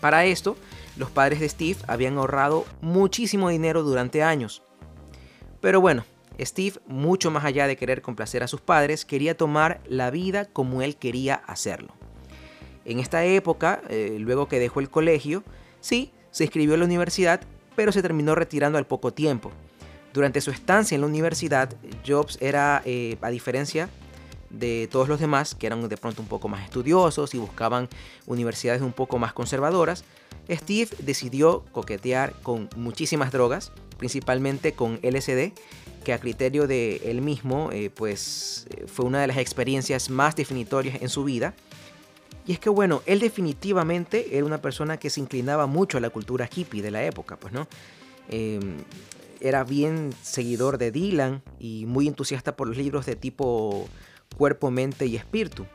Para 0.00 0.24
esto, 0.24 0.56
los 0.96 1.10
padres 1.10 1.40
de 1.40 1.48
Steve 1.48 1.78
habían 1.86 2.16
ahorrado 2.16 2.64
muchísimo 2.80 3.50
dinero 3.50 3.82
durante 3.82 4.22
años. 4.22 4.62
Pero 5.60 5.82
bueno, 5.82 6.04
Steve, 6.40 6.80
mucho 6.86 7.30
más 7.30 7.44
allá 7.44 7.66
de 7.66 7.76
querer 7.76 8.00
complacer 8.00 8.42
a 8.42 8.48
sus 8.48 8.62
padres, 8.62 9.04
quería 9.04 9.36
tomar 9.36 9.82
la 9.86 10.10
vida 10.10 10.46
como 10.46 10.80
él 10.80 10.96
quería 10.96 11.34
hacerlo. 11.34 11.94
En 12.86 12.98
esta 12.98 13.24
época, 13.26 13.82
eh, 13.90 14.16
luego 14.18 14.48
que 14.48 14.58
dejó 14.58 14.80
el 14.80 14.88
colegio, 14.88 15.44
sí, 15.80 16.12
se 16.30 16.44
inscribió 16.44 16.74
a 16.74 16.78
la 16.78 16.84
universidad, 16.84 17.40
pero 17.76 17.92
se 17.92 18.02
terminó 18.02 18.34
retirando 18.34 18.78
al 18.78 18.86
poco 18.86 19.12
tiempo. 19.12 19.50
Durante 20.12 20.40
su 20.40 20.50
estancia 20.50 20.94
en 20.94 21.02
la 21.02 21.06
universidad, 21.06 21.72
Jobs 22.06 22.38
era, 22.40 22.82
eh, 22.84 23.16
a 23.20 23.30
diferencia 23.30 23.88
de 24.50 24.88
todos 24.90 25.08
los 25.08 25.20
demás, 25.20 25.54
que 25.54 25.66
eran 25.66 25.88
de 25.88 25.96
pronto 25.96 26.20
un 26.20 26.28
poco 26.28 26.48
más 26.48 26.64
estudiosos 26.64 27.34
y 27.34 27.38
buscaban 27.38 27.88
universidades 28.26 28.82
un 28.82 28.92
poco 28.92 29.18
más 29.18 29.32
conservadoras, 29.32 30.04
Steve 30.50 30.90
decidió 30.98 31.64
coquetear 31.72 32.32
con 32.42 32.68
muchísimas 32.76 33.30
drogas, 33.30 33.72
principalmente 33.98 34.72
con 34.72 34.98
LSD, 35.02 35.52
que 36.04 36.12
a 36.12 36.18
criterio 36.18 36.66
de 36.66 36.96
él 37.04 37.20
mismo, 37.20 37.70
eh, 37.72 37.90
pues 37.90 38.66
eh, 38.70 38.86
fue 38.86 39.04
una 39.04 39.20
de 39.20 39.26
las 39.26 39.36
experiencias 39.36 40.10
más 40.10 40.34
definitorias 40.34 41.00
en 41.02 41.08
su 41.08 41.24
vida. 41.24 41.54
Y 42.46 42.52
es 42.52 42.58
que 42.58 42.70
bueno, 42.70 43.02
él 43.06 43.20
definitivamente 43.20 44.36
era 44.36 44.44
una 44.44 44.62
persona 44.62 44.96
que 44.98 45.10
se 45.10 45.20
inclinaba 45.20 45.66
mucho 45.66 45.98
a 45.98 46.00
la 46.00 46.10
cultura 46.10 46.48
hippie 46.52 46.82
de 46.82 46.90
la 46.90 47.04
época, 47.04 47.36
pues 47.36 47.52
no. 47.52 47.68
Em, 48.28 48.78
era 49.40 49.64
bien 49.64 50.12
seguidor 50.22 50.78
de 50.78 50.90
Dylan 50.90 51.42
y 51.58 51.86
muy 51.86 52.06
entusiasta 52.06 52.56
por 52.56 52.68
los 52.68 52.76
libros 52.76 53.06
de 53.06 53.16
tipo 53.16 53.88
cuerpo, 54.36 54.70
mente 54.70 55.06
y 55.06 55.16
espíritu. 55.16 55.66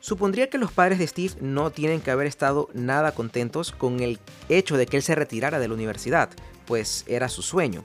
Supondría 0.00 0.48
que 0.48 0.58
los 0.58 0.70
padres 0.70 0.98
de 0.98 1.06
Steve 1.06 1.34
no 1.40 1.70
tienen 1.70 2.00
que 2.00 2.10
haber 2.10 2.26
estado 2.26 2.68
nada 2.74 3.12
contentos 3.12 3.72
con 3.72 4.00
el 4.00 4.20
hecho 4.48 4.76
de 4.76 4.86
que 4.86 4.98
él 4.98 5.02
se 5.02 5.16
retirara 5.16 5.58
de 5.58 5.66
la 5.68 5.74
universidad, 5.74 6.30
pues 6.66 7.04
era 7.08 7.28
su 7.28 7.42
sueño. 7.42 7.84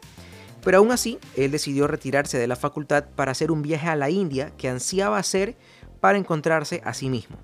Pero 0.64 0.78
aún 0.78 0.92
así, 0.92 1.18
él 1.36 1.50
decidió 1.50 1.88
retirarse 1.88 2.38
de 2.38 2.46
la 2.48 2.56
facultad 2.56 3.06
para 3.16 3.32
hacer 3.32 3.50
un 3.52 3.64
viaje 3.64 3.88
a 3.88 3.96
la 3.96 4.12
India 4.12 4.52
que 4.58 4.70
ansiaba 4.70 5.18
hacer 5.18 5.56
para 6.00 6.20
encontrarse 6.20 6.82
a 6.86 6.94
sí 6.94 7.10
mismo. 7.10 7.38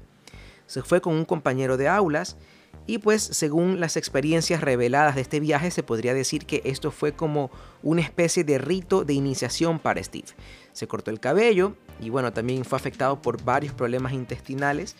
Se 0.67 0.83
fue 0.83 1.01
con 1.01 1.15
un 1.15 1.25
compañero 1.25 1.77
de 1.77 1.88
aulas 1.88 2.38
y 2.86 3.00
pues 3.00 3.21
según 3.21 3.79
las 3.79 3.97
experiencias 3.97 4.62
reveladas 4.62 5.15
de 5.15 5.21
este 5.21 5.39
viaje 5.39 5.71
se 5.71 5.83
podría 5.83 6.13
decir 6.13 6.45
que 6.45 6.62
esto 6.63 6.91
fue 6.91 7.13
como 7.13 7.51
una 7.83 8.01
especie 8.01 8.43
de 8.43 8.57
rito 8.57 9.03
de 9.03 9.13
iniciación 9.13 9.79
para 9.79 10.01
Steve. 10.03 10.27
Se 10.71 10.88
cortó 10.88 11.12
el 11.12 11.19
cabello 11.19 11.75
y 12.00 12.09
bueno, 12.09 12.31
también 12.31 12.63
fue 12.63 12.77
afectado 12.77 13.21
por 13.21 13.43
varios 13.43 13.74
problemas 13.74 14.13
intestinales. 14.13 14.95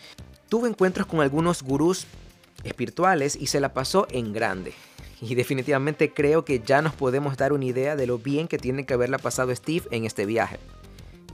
Tuvo 0.50 0.68
encuentros 0.68 1.08
con 1.08 1.22
algunos 1.22 1.64
gurús 1.64 2.08
espirituales 2.64 3.38
y 3.40 3.48
se 3.48 3.60
la 3.60 3.74
pasó 3.74 4.08
en 4.12 4.34
grande. 4.34 4.74
Y 5.22 5.36
definitivamente 5.36 6.14
creo 6.14 6.46
que 6.46 6.60
ya 6.60 6.82
nos 6.82 6.94
podemos 6.94 7.38
dar 7.38 7.54
una 7.54 7.66
idea 7.66 7.96
de 7.96 8.06
lo 8.06 8.18
bien 8.18 8.48
que 8.48 8.58
tiene 8.58 8.86
que 8.86 8.94
haberla 8.94 9.18
pasado 9.18 9.56
Steve 9.56 9.88
en 9.92 10.06
este 10.06 10.26
viaje 10.26 10.60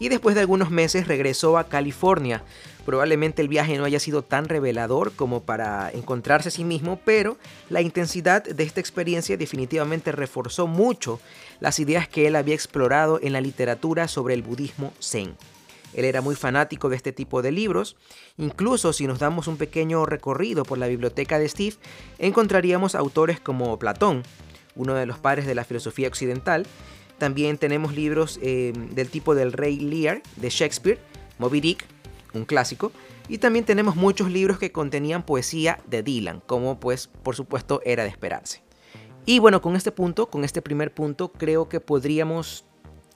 y 0.03 0.09
después 0.09 0.35
de 0.35 0.41
algunos 0.41 0.69
meses 0.69 1.07
regresó 1.07 1.57
a 1.57 1.69
California. 1.69 2.43
Probablemente 2.85 3.41
el 3.41 3.47
viaje 3.47 3.77
no 3.77 3.85
haya 3.85 4.01
sido 4.01 4.21
tan 4.21 4.49
revelador 4.49 5.13
como 5.13 5.43
para 5.43 5.89
encontrarse 5.93 6.49
a 6.49 6.51
sí 6.51 6.65
mismo, 6.65 6.99
pero 7.05 7.37
la 7.69 7.79
intensidad 7.79 8.43
de 8.43 8.63
esta 8.65 8.81
experiencia 8.81 9.37
definitivamente 9.37 10.11
reforzó 10.11 10.67
mucho 10.67 11.21
las 11.61 11.79
ideas 11.79 12.09
que 12.09 12.27
él 12.27 12.35
había 12.35 12.53
explorado 12.53 13.17
en 13.23 13.31
la 13.31 13.39
literatura 13.39 14.09
sobre 14.09 14.33
el 14.33 14.41
budismo 14.41 14.91
zen. 15.01 15.37
Él 15.93 16.03
era 16.03 16.19
muy 16.19 16.35
fanático 16.35 16.89
de 16.89 16.97
este 16.97 17.13
tipo 17.13 17.41
de 17.41 17.53
libros. 17.53 17.95
Incluso 18.37 18.91
si 18.91 19.07
nos 19.07 19.19
damos 19.19 19.47
un 19.47 19.55
pequeño 19.55 20.05
recorrido 20.05 20.65
por 20.65 20.79
la 20.79 20.87
biblioteca 20.87 21.39
de 21.39 21.47
Steve, 21.47 21.77
encontraríamos 22.19 22.95
autores 22.95 23.39
como 23.39 23.79
Platón, 23.79 24.23
uno 24.75 24.95
de 24.95 25.05
los 25.05 25.17
padres 25.17 25.45
de 25.45 25.55
la 25.55 25.63
filosofía 25.63 26.09
occidental, 26.09 26.65
también 27.23 27.57
tenemos 27.57 27.95
libros 27.95 28.37
eh, 28.41 28.73
del 28.91 29.07
tipo 29.07 29.33
del 29.33 29.53
Rey 29.53 29.79
Lear 29.79 30.21
de 30.35 30.49
Shakespeare, 30.49 30.99
Moby 31.39 31.61
Dick, 31.61 31.85
un 32.33 32.43
clásico. 32.43 32.91
Y 33.29 33.37
también 33.37 33.63
tenemos 33.63 33.95
muchos 33.95 34.29
libros 34.29 34.59
que 34.59 34.73
contenían 34.73 35.25
poesía 35.25 35.79
de 35.87 36.03
Dylan, 36.03 36.41
como 36.45 36.81
pues 36.81 37.07
por 37.07 37.37
supuesto 37.37 37.79
era 37.85 38.03
de 38.03 38.09
esperarse. 38.09 38.61
Y 39.25 39.39
bueno, 39.39 39.61
con 39.61 39.77
este 39.77 39.93
punto, 39.93 40.29
con 40.29 40.43
este 40.43 40.61
primer 40.61 40.93
punto, 40.93 41.31
creo 41.31 41.69
que 41.69 41.79
podríamos 41.79 42.65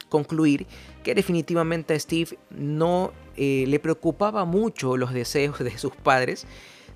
concluir 0.07 0.67
que 1.03 1.13
definitivamente 1.13 1.93
a 1.93 1.99
Steve 1.99 2.37
no 2.49 3.11
eh, 3.35 3.65
le 3.67 3.77
preocupaba 3.79 4.45
mucho 4.45 4.95
los 4.95 5.11
deseos 5.11 5.59
de 5.59 5.77
sus 5.77 5.93
padres, 5.97 6.47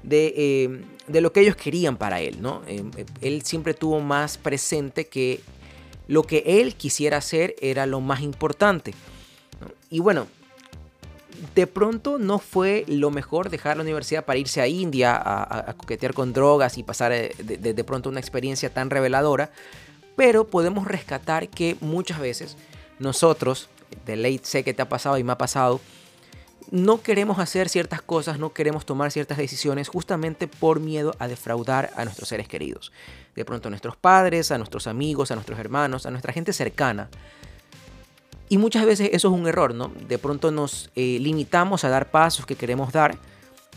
de, 0.02 0.34
eh, 0.38 0.82
de, 1.10 1.20
lo 1.20 1.34
que 1.34 1.42
ellos 1.42 1.58
querían 1.58 1.98
para 1.98 2.22
él, 2.22 2.42
¿no? 2.42 2.62
él 3.20 3.42
siempre 3.42 3.74
tuvo 3.74 4.00
más 4.00 4.38
presente 4.38 5.08
que 5.08 5.42
lo 6.08 6.24
que 6.24 6.44
él 6.46 6.76
quisiera 6.76 7.18
hacer 7.18 7.56
era 7.62 7.86
lo 7.86 8.02
más 8.02 8.22
importante. 8.22 8.94
Y 9.90 10.00
bueno, 10.00 10.28
de 11.56 11.68
pronto 11.68 12.18
no 12.18 12.40
fue 12.40 12.86
lo 12.88 13.12
mejor 13.12 13.50
dejar 13.50 13.78
la 13.78 13.84
universidad 13.84 14.26
para 14.26 14.40
irse 14.40 14.62
a 14.62 14.68
India 14.68 15.16
a, 15.16 15.74
coquetear 15.74 16.14
con 16.14 16.34
drogas 16.34 16.78
y 16.78 16.84
pasar 16.84 17.12
eh, 17.12 17.36
de, 17.38 17.84
pronto 17.84 18.10
una 18.10 18.20
experiencia 18.20 18.74
tan 18.74 18.90
reveladora, 18.90 19.52
pero 20.16 20.48
podemos 20.48 20.88
rescatar 20.88 21.50
que 21.50 21.78
muchas 21.82 22.20
veces 22.20 22.58
nosotros, 23.00 23.70
de 24.06 24.16
ley 24.16 24.40
sé 24.44 24.64
que 24.64 24.74
te 24.74 24.82
ha 24.82 24.90
pasado 24.90 25.18
y 25.18 25.24
me 25.24 25.34
ha 25.34 25.38
pasado, 25.38 25.82
no 26.70 27.02
queremos 27.02 27.40
hacer 27.40 27.68
ciertas 27.70 28.02
cosas, 28.02 28.40
no 28.40 28.54
queremos 28.54 28.86
tomar 28.86 29.12
ciertas 29.12 29.38
decisiones 29.38 29.90
justamente 29.90 30.48
por 30.48 30.80
miedo 30.80 31.16
a 31.20 31.28
defraudar 31.28 31.92
a 31.96 32.06
nuestros 32.06 32.30
seres 32.30 32.48
queridos. 32.48 32.92
De 33.36 33.46
pronto 33.46 33.68
a 33.68 33.72
nuestros 33.72 33.96
padres, 33.96 34.52
a 34.52 34.58
nuestros 34.58 34.88
amigos, 34.88 35.32
a 35.32 35.36
nuestros 35.36 35.58
hermanos, 35.60 36.06
a 36.06 36.12
nuestra 36.12 36.34
gente 36.34 36.54
cercana. 36.54 37.10
Y 38.50 38.58
muchas 38.58 38.86
veces 38.86 39.10
eso 39.14 39.30
es 39.30 39.34
un 39.34 39.48
error, 39.48 39.74
¿no? 39.74 39.92
De 40.08 40.18
pronto 40.18 40.52
nos 40.52 40.92
eh, 40.96 41.18
limitamos 41.22 41.86
a 41.86 41.90
dar 41.90 42.12
pasos 42.12 42.46
que 42.46 42.56
queremos 42.56 42.92
dar 42.92 43.18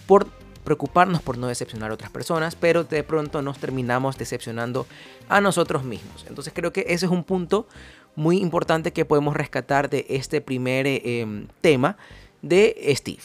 por 0.06 0.26
preocuparnos 0.64 1.22
por 1.22 1.38
no 1.38 1.46
decepcionar 1.46 1.90
a 1.90 1.94
otras 1.94 2.10
personas, 2.10 2.56
pero 2.56 2.84
de 2.84 3.04
pronto 3.04 3.42
nos 3.42 3.58
terminamos 3.58 4.16
decepcionando 4.16 4.86
a 5.28 5.40
nosotros 5.40 5.84
mismos. 5.84 6.24
Entonces 6.28 6.52
creo 6.54 6.72
que 6.72 6.80
ese 6.88 7.06
es 7.06 7.12
un 7.12 7.22
punto 7.22 7.68
muy 8.16 8.38
importante 8.38 8.92
que 8.92 9.04
podemos 9.04 9.36
rescatar 9.36 9.90
de 9.90 10.06
este 10.08 10.40
primer 10.40 10.86
eh, 10.86 11.20
em, 11.20 11.46
tema 11.60 11.96
de 12.42 12.92
Steve. 12.96 13.22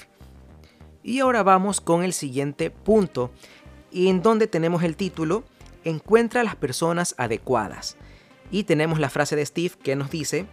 Y 1.01 1.19
ahora 1.19 1.43
vamos 1.43 1.81
con 1.81 2.03
el 2.03 2.13
siguiente 2.13 2.69
punto, 2.69 3.31
en 3.91 4.21
donde 4.21 4.48
tenemos 4.48 4.83
el 4.83 4.95
título 4.95 5.43
Encuentra 5.83 6.43
las 6.43 6.55
personas 6.55 7.15
adecuadas. 7.17 7.98
Y 8.51 8.63
tenemos 8.63 9.00
la 9.00 9.09
frase 9.09 9.36
de 9.36 9.45
Steve 9.45 9.75
que 9.81 9.95
nos 9.95 10.09
dice, 10.09 10.45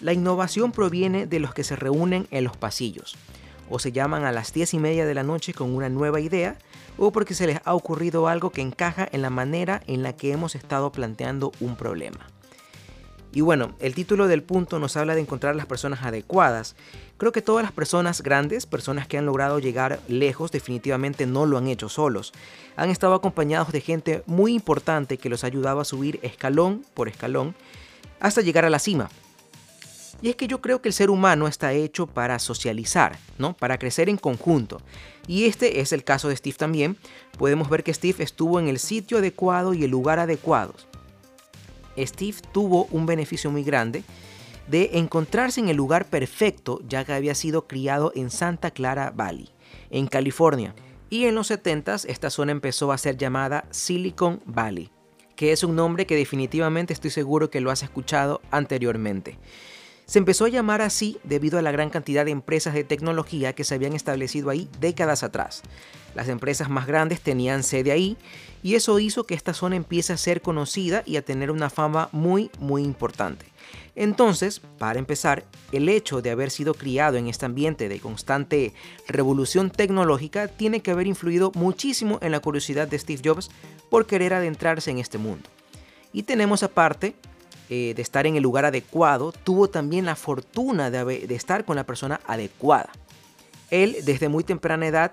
la 0.00 0.12
innovación 0.12 0.72
proviene 0.72 1.26
de 1.26 1.40
los 1.40 1.54
que 1.54 1.64
se 1.64 1.76
reúnen 1.76 2.26
en 2.30 2.44
los 2.44 2.56
pasillos, 2.56 3.16
o 3.70 3.78
se 3.78 3.92
llaman 3.92 4.24
a 4.24 4.32
las 4.32 4.52
10 4.52 4.74
y 4.74 4.78
media 4.78 5.06
de 5.06 5.14
la 5.14 5.22
noche 5.22 5.54
con 5.54 5.74
una 5.74 5.88
nueva 5.88 6.20
idea, 6.20 6.56
o 6.98 7.12
porque 7.12 7.34
se 7.34 7.46
les 7.46 7.60
ha 7.64 7.74
ocurrido 7.74 8.28
algo 8.28 8.50
que 8.50 8.60
encaja 8.60 9.08
en 9.10 9.22
la 9.22 9.30
manera 9.30 9.80
en 9.86 10.02
la 10.02 10.14
que 10.14 10.32
hemos 10.32 10.54
estado 10.54 10.92
planteando 10.92 11.52
un 11.60 11.76
problema. 11.76 12.31
Y 13.34 13.40
bueno, 13.40 13.72
el 13.80 13.94
título 13.94 14.28
del 14.28 14.42
punto 14.42 14.78
nos 14.78 14.96
habla 14.96 15.14
de 15.14 15.22
encontrar 15.22 15.56
las 15.56 15.64
personas 15.64 16.02
adecuadas. 16.02 16.76
Creo 17.16 17.32
que 17.32 17.40
todas 17.40 17.62
las 17.62 17.72
personas 17.72 18.22
grandes, 18.22 18.66
personas 18.66 19.06
que 19.06 19.16
han 19.16 19.24
logrado 19.24 19.58
llegar 19.58 20.00
lejos, 20.06 20.52
definitivamente 20.52 21.24
no 21.24 21.46
lo 21.46 21.56
han 21.56 21.68
hecho 21.68 21.88
solos. 21.88 22.32
Han 22.76 22.90
estado 22.90 23.14
acompañados 23.14 23.72
de 23.72 23.80
gente 23.80 24.22
muy 24.26 24.52
importante 24.52 25.16
que 25.16 25.30
los 25.30 25.44
ha 25.44 25.46
ayudado 25.46 25.80
a 25.80 25.86
subir 25.86 26.20
escalón 26.22 26.84
por 26.92 27.08
escalón 27.08 27.54
hasta 28.20 28.42
llegar 28.42 28.66
a 28.66 28.70
la 28.70 28.78
cima. 28.78 29.08
Y 30.20 30.28
es 30.28 30.36
que 30.36 30.46
yo 30.46 30.60
creo 30.60 30.82
que 30.82 30.88
el 30.88 30.94
ser 30.94 31.10
humano 31.10 31.48
está 31.48 31.72
hecho 31.72 32.06
para 32.06 32.38
socializar, 32.38 33.18
¿no? 33.38 33.54
Para 33.54 33.78
crecer 33.78 34.08
en 34.08 34.18
conjunto. 34.18 34.80
Y 35.26 35.46
este 35.46 35.80
es 35.80 35.92
el 35.92 36.04
caso 36.04 36.28
de 36.28 36.36
Steve 36.36 36.56
también. 36.56 36.96
Podemos 37.38 37.68
ver 37.68 37.82
que 37.82 37.94
Steve 37.94 38.22
estuvo 38.22 38.60
en 38.60 38.68
el 38.68 38.78
sitio 38.78 39.18
adecuado 39.18 39.74
y 39.74 39.82
el 39.84 39.90
lugar 39.90 40.20
adecuado. 40.20 40.74
Steve 41.98 42.36
tuvo 42.52 42.86
un 42.90 43.06
beneficio 43.06 43.50
muy 43.50 43.64
grande 43.64 44.04
de 44.68 44.90
encontrarse 44.94 45.60
en 45.60 45.68
el 45.68 45.76
lugar 45.76 46.06
perfecto 46.06 46.80
ya 46.88 47.04
que 47.04 47.12
había 47.12 47.34
sido 47.34 47.66
criado 47.66 48.12
en 48.14 48.30
Santa 48.30 48.70
Clara 48.70 49.12
Valley, 49.14 49.50
en 49.90 50.06
California. 50.06 50.74
Y 51.10 51.26
en 51.26 51.34
los 51.34 51.50
70s 51.50 52.06
esta 52.08 52.30
zona 52.30 52.52
empezó 52.52 52.92
a 52.92 52.98
ser 52.98 53.16
llamada 53.16 53.66
Silicon 53.70 54.40
Valley, 54.46 54.90
que 55.36 55.52
es 55.52 55.62
un 55.62 55.76
nombre 55.76 56.06
que 56.06 56.16
definitivamente 56.16 56.92
estoy 56.92 57.10
seguro 57.10 57.50
que 57.50 57.60
lo 57.60 57.70
has 57.70 57.82
escuchado 57.82 58.40
anteriormente. 58.50 59.38
Se 60.12 60.18
empezó 60.18 60.44
a 60.44 60.50
llamar 60.50 60.82
así 60.82 61.16
debido 61.24 61.58
a 61.58 61.62
la 61.62 61.72
gran 61.72 61.88
cantidad 61.88 62.26
de 62.26 62.32
empresas 62.32 62.74
de 62.74 62.84
tecnología 62.84 63.54
que 63.54 63.64
se 63.64 63.74
habían 63.74 63.94
establecido 63.94 64.50
ahí 64.50 64.68
décadas 64.78 65.22
atrás. 65.22 65.62
Las 66.14 66.28
empresas 66.28 66.68
más 66.68 66.86
grandes 66.86 67.22
tenían 67.22 67.62
sede 67.62 67.92
ahí 67.92 68.18
y 68.62 68.74
eso 68.74 68.98
hizo 68.98 69.24
que 69.24 69.32
esta 69.32 69.54
zona 69.54 69.76
empiece 69.76 70.12
a 70.12 70.18
ser 70.18 70.42
conocida 70.42 71.02
y 71.06 71.16
a 71.16 71.24
tener 71.24 71.50
una 71.50 71.70
fama 71.70 72.10
muy 72.12 72.50
muy 72.58 72.82
importante. 72.82 73.46
Entonces, 73.96 74.60
para 74.76 74.98
empezar, 74.98 75.46
el 75.72 75.88
hecho 75.88 76.20
de 76.20 76.30
haber 76.30 76.50
sido 76.50 76.74
criado 76.74 77.16
en 77.16 77.28
este 77.28 77.46
ambiente 77.46 77.88
de 77.88 77.98
constante 77.98 78.74
revolución 79.08 79.70
tecnológica 79.70 80.46
tiene 80.46 80.82
que 80.82 80.90
haber 80.90 81.06
influido 81.06 81.52
muchísimo 81.54 82.18
en 82.20 82.32
la 82.32 82.40
curiosidad 82.40 82.86
de 82.86 82.98
Steve 82.98 83.22
Jobs 83.24 83.50
por 83.88 84.04
querer 84.04 84.34
adentrarse 84.34 84.90
en 84.90 84.98
este 84.98 85.16
mundo. 85.16 85.48
Y 86.12 86.24
tenemos 86.24 86.62
aparte 86.62 87.14
eh, 87.74 87.94
de 87.94 88.02
estar 88.02 88.26
en 88.26 88.36
el 88.36 88.42
lugar 88.42 88.66
adecuado, 88.66 89.32
tuvo 89.32 89.70
también 89.70 90.04
la 90.04 90.14
fortuna 90.14 90.90
de, 90.90 91.26
de 91.26 91.34
estar 91.34 91.64
con 91.64 91.74
la 91.74 91.86
persona 91.86 92.20
adecuada. 92.26 92.90
Él, 93.70 93.96
desde 94.04 94.28
muy 94.28 94.44
temprana 94.44 94.86
edad, 94.86 95.12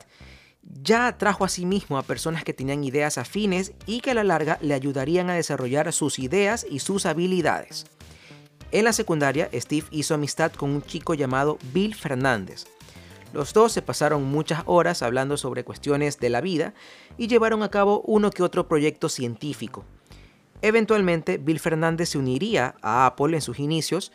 ya 0.83 1.07
atrajo 1.07 1.45
a 1.45 1.47
sí 1.47 1.65
mismo 1.65 1.97
a 1.97 2.03
personas 2.03 2.43
que 2.43 2.53
tenían 2.53 2.83
ideas 2.83 3.17
afines 3.17 3.71
y 3.85 4.01
que 4.01 4.11
a 4.11 4.13
la 4.13 4.25
larga 4.25 4.57
le 4.59 4.73
ayudarían 4.73 5.29
a 5.29 5.35
desarrollar 5.35 5.93
sus 5.93 6.19
ideas 6.19 6.65
y 6.69 6.79
sus 6.79 7.05
habilidades. 7.05 7.85
En 8.73 8.83
la 8.83 8.91
secundaria, 8.91 9.49
Steve 9.53 9.87
hizo 9.91 10.13
amistad 10.13 10.51
con 10.51 10.71
un 10.71 10.81
chico 10.81 11.13
llamado 11.13 11.59
Bill 11.71 11.95
Fernández. 11.95 12.65
Los 13.31 13.53
dos 13.53 13.71
se 13.71 13.81
pasaron 13.81 14.25
muchas 14.25 14.63
horas 14.65 15.01
hablando 15.01 15.37
sobre 15.37 15.63
cuestiones 15.63 16.19
de 16.19 16.29
la 16.29 16.41
vida 16.41 16.73
y 17.17 17.27
llevaron 17.27 17.63
a 17.63 17.71
cabo 17.71 18.01
uno 18.01 18.31
que 18.31 18.43
otro 18.43 18.67
proyecto 18.67 19.07
científico. 19.07 19.85
Eventualmente, 20.61 21.37
Bill 21.37 21.59
Fernández 21.59 22.09
se 22.09 22.17
uniría 22.17 22.75
a 22.81 23.05
Apple 23.05 23.35
en 23.35 23.41
sus 23.41 23.59
inicios, 23.59 24.11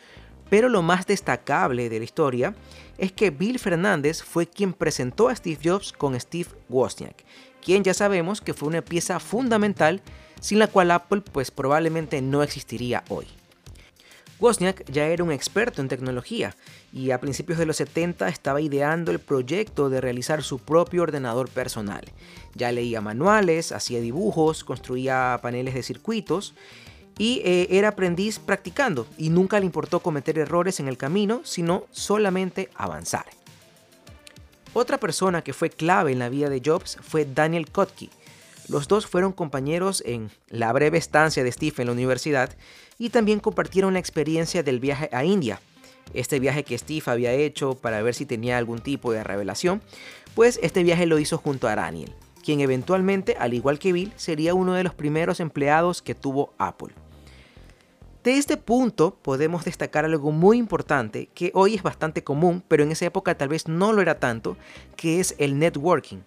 pero 0.49 0.69
lo 0.69 0.81
más 0.81 1.07
destacable 1.07 1.89
de 1.89 1.99
la 1.99 2.05
historia 2.05 2.55
es 2.97 3.11
que 3.11 3.31
Bill 3.31 3.59
Fernández 3.59 4.21
fue 4.23 4.47
quien 4.47 4.73
presentó 4.73 5.27
a 5.27 5.35
Steve 5.35 5.59
Jobs 5.63 5.91
con 5.91 6.19
Steve 6.19 6.49
Wozniak, 6.69 7.23
quien 7.63 7.83
ya 7.83 7.93
sabemos 7.93 8.41
que 8.41 8.53
fue 8.53 8.69
una 8.69 8.83
pieza 8.83 9.19
fundamental 9.19 10.01
sin 10.39 10.59
la 10.59 10.67
cual 10.67 10.91
Apple 10.91 11.21
pues 11.21 11.49
probablemente 11.49 12.21
no 12.21 12.43
existiría 12.43 13.03
hoy. 13.09 13.25
Wozniak 14.45 14.85
ya 14.91 15.07
era 15.07 15.23
un 15.23 15.31
experto 15.31 15.81
en 15.81 15.87
tecnología 15.87 16.55
y 16.93 17.09
a 17.09 17.19
principios 17.19 17.57
de 17.57 17.65
los 17.65 17.77
70 17.77 18.27
estaba 18.27 18.61
ideando 18.61 19.11
el 19.11 19.17
proyecto 19.17 19.89
de 19.89 20.01
realizar 20.01 20.43
su 20.43 20.59
propio 20.59 21.01
ordenador 21.01 21.49
personal. 21.49 22.05
Ya 22.53 22.71
leía 22.71 23.01
manuales, 23.01 23.71
hacía 23.71 23.99
dibujos, 24.01 24.63
construía 24.63 25.39
paneles 25.41 25.73
de 25.73 25.81
circuitos 25.81 26.53
y 27.17 27.41
eh, 27.43 27.69
era 27.71 27.87
aprendiz 27.87 28.37
practicando 28.37 29.07
y 29.17 29.31
nunca 29.31 29.59
le 29.59 29.65
importó 29.65 30.01
cometer 30.01 30.37
errores 30.37 30.79
en 30.79 30.89
el 30.89 30.97
camino, 30.97 31.41
sino 31.43 31.85
solamente 31.89 32.69
avanzar. 32.75 33.25
Otra 34.73 34.99
persona 34.99 35.41
que 35.41 35.53
fue 35.53 35.71
clave 35.71 36.11
en 36.11 36.19
la 36.19 36.29
vida 36.29 36.49
de 36.49 36.61
Jobs 36.63 36.99
fue 37.01 37.25
Daniel 37.25 37.71
Kotke. 37.71 38.11
Los 38.67 38.87
dos 38.87 39.05
fueron 39.05 39.31
compañeros 39.31 40.01
en 40.05 40.31
la 40.47 40.73
breve 40.73 40.97
estancia 40.97 41.43
de 41.43 41.51
Steve 41.51 41.75
en 41.79 41.87
la 41.87 41.93
universidad 41.93 42.49
y 42.97 43.09
también 43.09 43.39
compartieron 43.39 43.93
la 43.93 43.99
experiencia 43.99 44.63
del 44.63 44.79
viaje 44.79 45.09
a 45.11 45.23
India. 45.23 45.61
Este 46.13 46.39
viaje 46.39 46.63
que 46.63 46.77
Steve 46.77 47.03
había 47.05 47.31
hecho 47.31 47.75
para 47.75 48.01
ver 48.01 48.15
si 48.15 48.25
tenía 48.25 48.57
algún 48.57 48.79
tipo 48.79 49.11
de 49.11 49.23
revelación, 49.23 49.81
pues 50.33 50.59
este 50.63 50.83
viaje 50.83 51.05
lo 51.05 51.19
hizo 51.19 51.37
junto 51.37 51.67
a 51.67 51.75
Daniel, 51.75 52.13
quien 52.43 52.59
eventualmente, 52.59 53.35
al 53.39 53.53
igual 53.53 53.79
que 53.79 53.93
Bill, 53.93 54.13
sería 54.15 54.53
uno 54.53 54.73
de 54.73 54.83
los 54.83 54.93
primeros 54.93 55.39
empleados 55.39 56.01
que 56.01 56.15
tuvo 56.15 56.53
Apple. 56.57 56.93
De 58.23 58.37
este 58.37 58.57
punto 58.57 59.19
podemos 59.21 59.65
destacar 59.65 60.03
algo 60.03 60.31
muy 60.31 60.57
importante 60.57 61.27
que 61.35 61.51
hoy 61.53 61.75
es 61.75 61.83
bastante 61.83 62.23
común, 62.23 62.63
pero 62.67 62.83
en 62.83 62.91
esa 62.91 63.05
época 63.05 63.37
tal 63.37 63.49
vez 63.49 63.67
no 63.67 63.93
lo 63.93 64.01
era 64.01 64.19
tanto, 64.19 64.57
que 64.95 65.19
es 65.19 65.35
el 65.37 65.59
networking. 65.59 66.21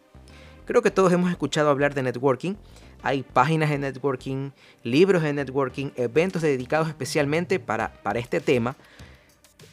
Creo 0.68 0.82
que 0.82 0.90
todos 0.90 1.10
hemos 1.14 1.30
escuchado 1.30 1.70
hablar 1.70 1.94
de 1.94 2.02
networking. 2.02 2.54
Hay 3.02 3.22
páginas 3.22 3.70
de 3.70 3.78
networking, 3.78 4.50
libros 4.82 5.22
de 5.22 5.32
networking, 5.32 5.92
eventos 5.96 6.42
dedicados 6.42 6.88
especialmente 6.88 7.58
para, 7.58 7.94
para 8.02 8.18
este 8.18 8.38
tema. 8.38 8.76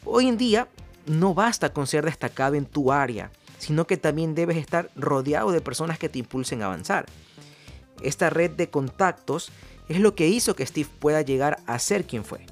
Hoy 0.06 0.26
en 0.26 0.38
día 0.38 0.68
no 1.04 1.34
basta 1.34 1.70
con 1.70 1.86
ser 1.86 2.06
destacado 2.06 2.54
en 2.54 2.64
tu 2.64 2.92
área, 2.92 3.30
sino 3.58 3.86
que 3.86 3.98
también 3.98 4.34
debes 4.34 4.56
estar 4.56 4.88
rodeado 4.96 5.52
de 5.52 5.60
personas 5.60 5.98
que 5.98 6.08
te 6.08 6.18
impulsen 6.18 6.62
a 6.62 6.64
avanzar. 6.64 7.04
Esta 8.00 8.30
red 8.30 8.52
de 8.52 8.70
contactos 8.70 9.52
es 9.90 10.00
lo 10.00 10.14
que 10.14 10.28
hizo 10.28 10.56
que 10.56 10.64
Steve 10.64 10.88
pueda 10.98 11.20
llegar 11.20 11.58
a 11.66 11.78
ser 11.78 12.06
quien 12.06 12.24
fue. 12.24 12.46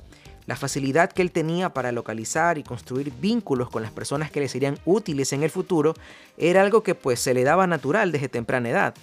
La 0.46 0.56
facilidad 0.56 1.10
que 1.10 1.22
él 1.22 1.30
tenía 1.30 1.72
para 1.72 1.92
localizar 1.92 2.58
y 2.58 2.62
construir 2.62 3.12
vínculos 3.18 3.70
con 3.70 3.82
las 3.82 3.92
personas 3.92 4.30
que 4.30 4.40
le 4.40 4.48
serían 4.48 4.78
útiles 4.84 5.32
en 5.32 5.42
el 5.42 5.50
futuro 5.50 5.94
era 6.36 6.60
algo 6.60 6.82
que 6.82 6.94
pues 6.94 7.20
se 7.20 7.32
le 7.32 7.44
daba 7.44 7.66
natural 7.66 8.12
desde 8.12 8.28
temprana 8.28 8.68
edad. 8.68 8.94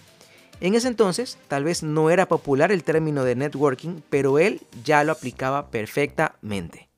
En 0.59 0.75
ese 0.75 0.87
entonces 0.87 1.39
tal 1.47 1.63
vez 1.63 1.81
no 1.81 2.11
era 2.11 2.27
popular 2.27 2.71
el 2.71 2.83
término 2.83 3.23
de 3.23 3.35
networking, 3.35 4.01
pero 4.11 4.37
él 4.37 4.61
ya 4.83 5.03
lo 5.03 5.11
aplicaba 5.11 5.71
perfectamente. 5.71 6.91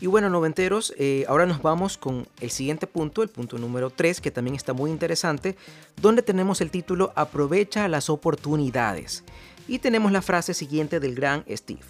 Y 0.00 0.08
bueno, 0.08 0.28
noventeros, 0.28 0.92
eh, 0.98 1.24
ahora 1.26 1.46
nos 1.46 1.62
vamos 1.62 1.96
con 1.96 2.28
el 2.40 2.50
siguiente 2.50 2.86
punto, 2.86 3.22
el 3.22 3.30
punto 3.30 3.56
número 3.56 3.88
3, 3.88 4.20
que 4.20 4.30
también 4.30 4.54
está 4.54 4.74
muy 4.74 4.90
interesante, 4.90 5.56
donde 6.02 6.20
tenemos 6.20 6.60
el 6.60 6.70
título 6.70 7.12
Aprovecha 7.14 7.88
las 7.88 8.10
oportunidades. 8.10 9.24
Y 9.68 9.78
tenemos 9.78 10.12
la 10.12 10.20
frase 10.20 10.52
siguiente 10.52 11.00
del 11.00 11.14
gran 11.14 11.44
Steve. 11.48 11.80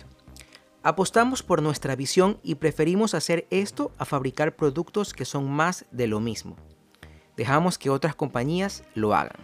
Apostamos 0.87 1.43
por 1.43 1.63
nuestra 1.63 1.97
visión 1.97 2.39
y 2.45 2.55
preferimos 2.55 3.15
hacer 3.15 3.49
esto 3.51 3.91
a 3.99 4.05
fabricar 4.05 4.55
productos 4.55 5.15
que 5.15 5.25
son 5.25 5.51
más 5.51 5.85
de 5.91 6.07
lo 6.07 6.21
mismo. 6.21 6.55
Dejamos 7.37 7.77
que 7.77 7.91
otras 7.91 8.15
compañías 8.15 8.85
lo 8.95 9.13
hagan. 9.13 9.35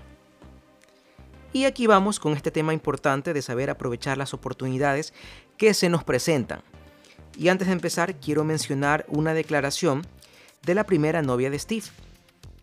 Y 1.53 1.65
aquí 1.65 1.89
vamos 1.89 2.21
con 2.21 2.35
este 2.35 2.53
tema 2.53 2.73
importante 2.75 3.35
de 3.35 3.43
saber 3.43 3.71
aprovechar 3.71 4.19
las 4.19 4.35
oportunidades 4.35 5.15
que 5.57 5.75
se 5.75 5.89
nos 5.89 6.05
presentan. 6.05 6.63
Y 7.37 7.49
antes 7.49 7.67
de 7.67 7.73
empezar, 7.73 8.15
quiero 8.21 8.45
mencionar 8.45 9.05
una 9.09 9.35
declaración 9.35 10.07
de 10.65 10.77
la 10.77 10.87
primera 10.87 11.23
novia 11.23 11.51
de 11.51 11.59
Steve, 11.59 11.87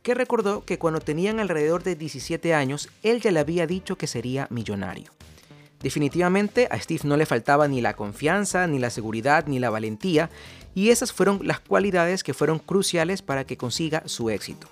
que 0.03 0.13
recordó 0.13 0.63
que 0.63 0.79
cuando 0.79 1.01
tenían 1.01 1.41
alrededor 1.41 1.83
de 1.83 1.97
17 1.97 2.53
años, 2.53 2.87
él 3.03 3.19
ya 3.19 3.31
le 3.31 3.41
había 3.41 3.67
dicho 3.67 3.97
que 3.97 4.07
sería 4.07 4.47
millonario. 4.49 5.18
Definitivamente 5.81 6.67
a 6.71 6.79
Steve 6.79 7.01
no 7.05 7.15
le 7.15 7.25
faltaba 7.25 7.67
ni 7.67 7.81
la 7.81 7.95
confianza, 7.95 8.67
ni 8.67 8.79
la 8.79 8.89
seguridad, 8.89 9.45
ni 9.47 9.59
la 9.59 9.69
valentía, 9.69 10.29
y 10.75 10.89
esas 10.89 11.13
fueron 11.13 11.39
las 11.43 11.59
cualidades 11.61 12.23
que 12.23 12.33
fueron 12.33 12.59
cruciales 12.59 13.21
para 13.21 13.45
que 13.45 13.57
consiga 13.57 14.03
su 14.05 14.29
éxito. 14.29 14.67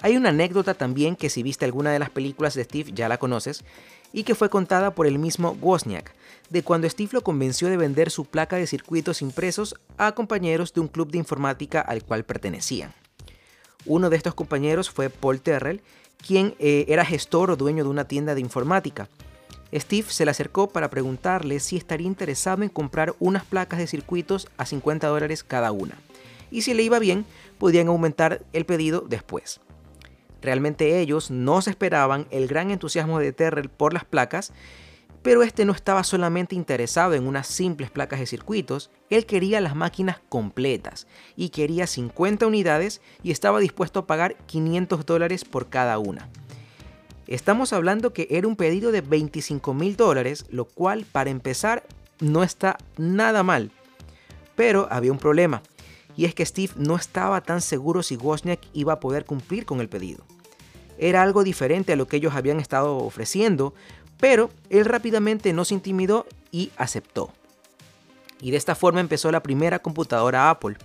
Hay 0.00 0.16
una 0.16 0.28
anécdota 0.28 0.74
también 0.74 1.16
que 1.16 1.28
si 1.28 1.42
viste 1.42 1.64
alguna 1.64 1.90
de 1.90 1.98
las 1.98 2.10
películas 2.10 2.54
de 2.54 2.62
Steve 2.62 2.92
ya 2.94 3.08
la 3.08 3.18
conoces, 3.18 3.64
y 4.12 4.22
que 4.22 4.34
fue 4.34 4.48
contada 4.48 4.94
por 4.94 5.06
el 5.06 5.18
mismo 5.18 5.56
Wozniak, 5.60 6.14
de 6.50 6.62
cuando 6.62 6.88
Steve 6.88 7.10
lo 7.12 7.22
convenció 7.22 7.68
de 7.68 7.76
vender 7.76 8.10
su 8.10 8.24
placa 8.24 8.56
de 8.56 8.66
circuitos 8.66 9.20
impresos 9.22 9.74
a 9.98 10.12
compañeros 10.12 10.72
de 10.72 10.80
un 10.80 10.88
club 10.88 11.10
de 11.10 11.18
informática 11.18 11.80
al 11.80 12.04
cual 12.04 12.24
pertenecían. 12.24 12.94
Uno 13.84 14.08
de 14.08 14.16
estos 14.16 14.34
compañeros 14.34 14.88
fue 14.88 15.10
Paul 15.10 15.40
Terrell, 15.40 15.82
quien 16.24 16.54
eh, 16.58 16.86
era 16.88 17.04
gestor 17.04 17.50
o 17.50 17.56
dueño 17.56 17.84
de 17.84 17.90
una 17.90 18.06
tienda 18.06 18.34
de 18.34 18.40
informática, 18.40 19.08
Steve 19.74 20.08
se 20.10 20.24
le 20.24 20.30
acercó 20.30 20.68
para 20.68 20.90
preguntarle 20.90 21.60
si 21.60 21.76
estaría 21.76 22.06
interesado 22.06 22.62
en 22.62 22.68
comprar 22.68 23.14
unas 23.18 23.44
placas 23.44 23.78
de 23.78 23.86
circuitos 23.86 24.48
a 24.56 24.64
50 24.64 25.06
dólares 25.08 25.44
cada 25.44 25.72
una. 25.72 25.98
Y 26.50 26.62
si 26.62 26.72
le 26.72 26.82
iba 26.82 26.98
bien, 26.98 27.26
podían 27.58 27.88
aumentar 27.88 28.42
el 28.52 28.64
pedido 28.64 29.04
después. 29.06 29.60
Realmente 30.40 31.00
ellos 31.00 31.30
no 31.30 31.60
se 31.60 31.70
esperaban 31.70 32.26
el 32.30 32.46
gran 32.46 32.70
entusiasmo 32.70 33.18
de 33.18 33.32
Terrell 33.32 33.68
por 33.68 33.92
las 33.92 34.04
placas, 34.04 34.52
pero 35.22 35.42
este 35.42 35.64
no 35.64 35.72
estaba 35.72 36.04
solamente 36.04 36.54
interesado 36.54 37.14
en 37.14 37.26
unas 37.26 37.48
simples 37.48 37.90
placas 37.90 38.20
de 38.20 38.26
circuitos, 38.26 38.90
él 39.10 39.26
quería 39.26 39.60
las 39.60 39.74
máquinas 39.74 40.20
completas 40.28 41.06
y 41.36 41.50
quería 41.50 41.86
50 41.86 42.46
unidades 42.46 43.00
y 43.22 43.32
estaba 43.32 43.58
dispuesto 43.58 44.00
a 44.00 44.06
pagar 44.06 44.36
500 44.46 45.04
dólares 45.04 45.44
por 45.44 45.68
cada 45.68 45.98
una. 45.98 46.28
Estamos 47.28 47.74
hablando 47.74 48.14
que 48.14 48.26
era 48.30 48.48
un 48.48 48.56
pedido 48.56 48.90
de 48.90 49.02
25 49.02 49.74
mil 49.74 49.96
dólares, 49.96 50.46
lo 50.48 50.64
cual 50.64 51.04
para 51.04 51.28
empezar 51.28 51.84
no 52.20 52.42
está 52.42 52.78
nada 52.96 53.42
mal. 53.42 53.70
Pero 54.56 54.88
había 54.90 55.12
un 55.12 55.18
problema, 55.18 55.62
y 56.16 56.24
es 56.24 56.34
que 56.34 56.46
Steve 56.46 56.72
no 56.76 56.96
estaba 56.96 57.42
tan 57.42 57.60
seguro 57.60 58.02
si 58.02 58.16
Wozniak 58.16 58.60
iba 58.72 58.94
a 58.94 59.00
poder 59.00 59.26
cumplir 59.26 59.66
con 59.66 59.80
el 59.80 59.90
pedido. 59.90 60.24
Era 60.96 61.22
algo 61.22 61.44
diferente 61.44 61.92
a 61.92 61.96
lo 61.96 62.08
que 62.08 62.16
ellos 62.16 62.34
habían 62.34 62.60
estado 62.60 62.96
ofreciendo, 62.96 63.74
pero 64.18 64.48
él 64.70 64.86
rápidamente 64.86 65.52
no 65.52 65.66
se 65.66 65.74
intimidó 65.74 66.26
y 66.50 66.70
aceptó. 66.78 67.30
Y 68.40 68.52
de 68.52 68.56
esta 68.56 68.74
forma 68.74 69.00
empezó 69.00 69.30
la 69.30 69.42
primera 69.42 69.80
computadora 69.80 70.48
Apple, 70.48 70.78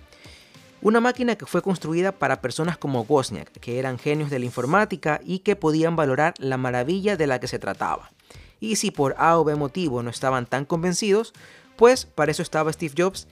una 0.83 0.99
máquina 0.99 1.37
que 1.37 1.45
fue 1.45 1.61
construida 1.61 2.11
para 2.11 2.41
personas 2.41 2.77
como 2.77 3.03
Wozniak, 3.03 3.49
que 3.53 3.79
eran 3.79 3.97
genios 3.97 4.29
de 4.29 4.39
la 4.39 4.45
informática 4.45 5.21
y 5.23 5.39
que 5.39 5.55
podían 5.55 5.95
valorar 5.95 6.33
la 6.39 6.57
maravilla 6.57 7.15
de 7.15 7.25
la 7.25 7.39
que 7.39 7.47
se 7.47 7.57
trataba. 7.57 8.11
Y 8.59 8.75
si 8.75 8.91
por 8.91 9.15
A 9.17 9.39
o 9.39 9.45
B 9.45 9.55
motivo 9.55 10.03
no 10.03 10.09
estaban 10.09 10.45
tan 10.45 10.65
convencidos, 10.65 11.33
pues 11.77 12.05
para 12.05 12.31
eso 12.31 12.41
estaba 12.41 12.73
Steve 12.73 12.95
Jobs 12.97 13.27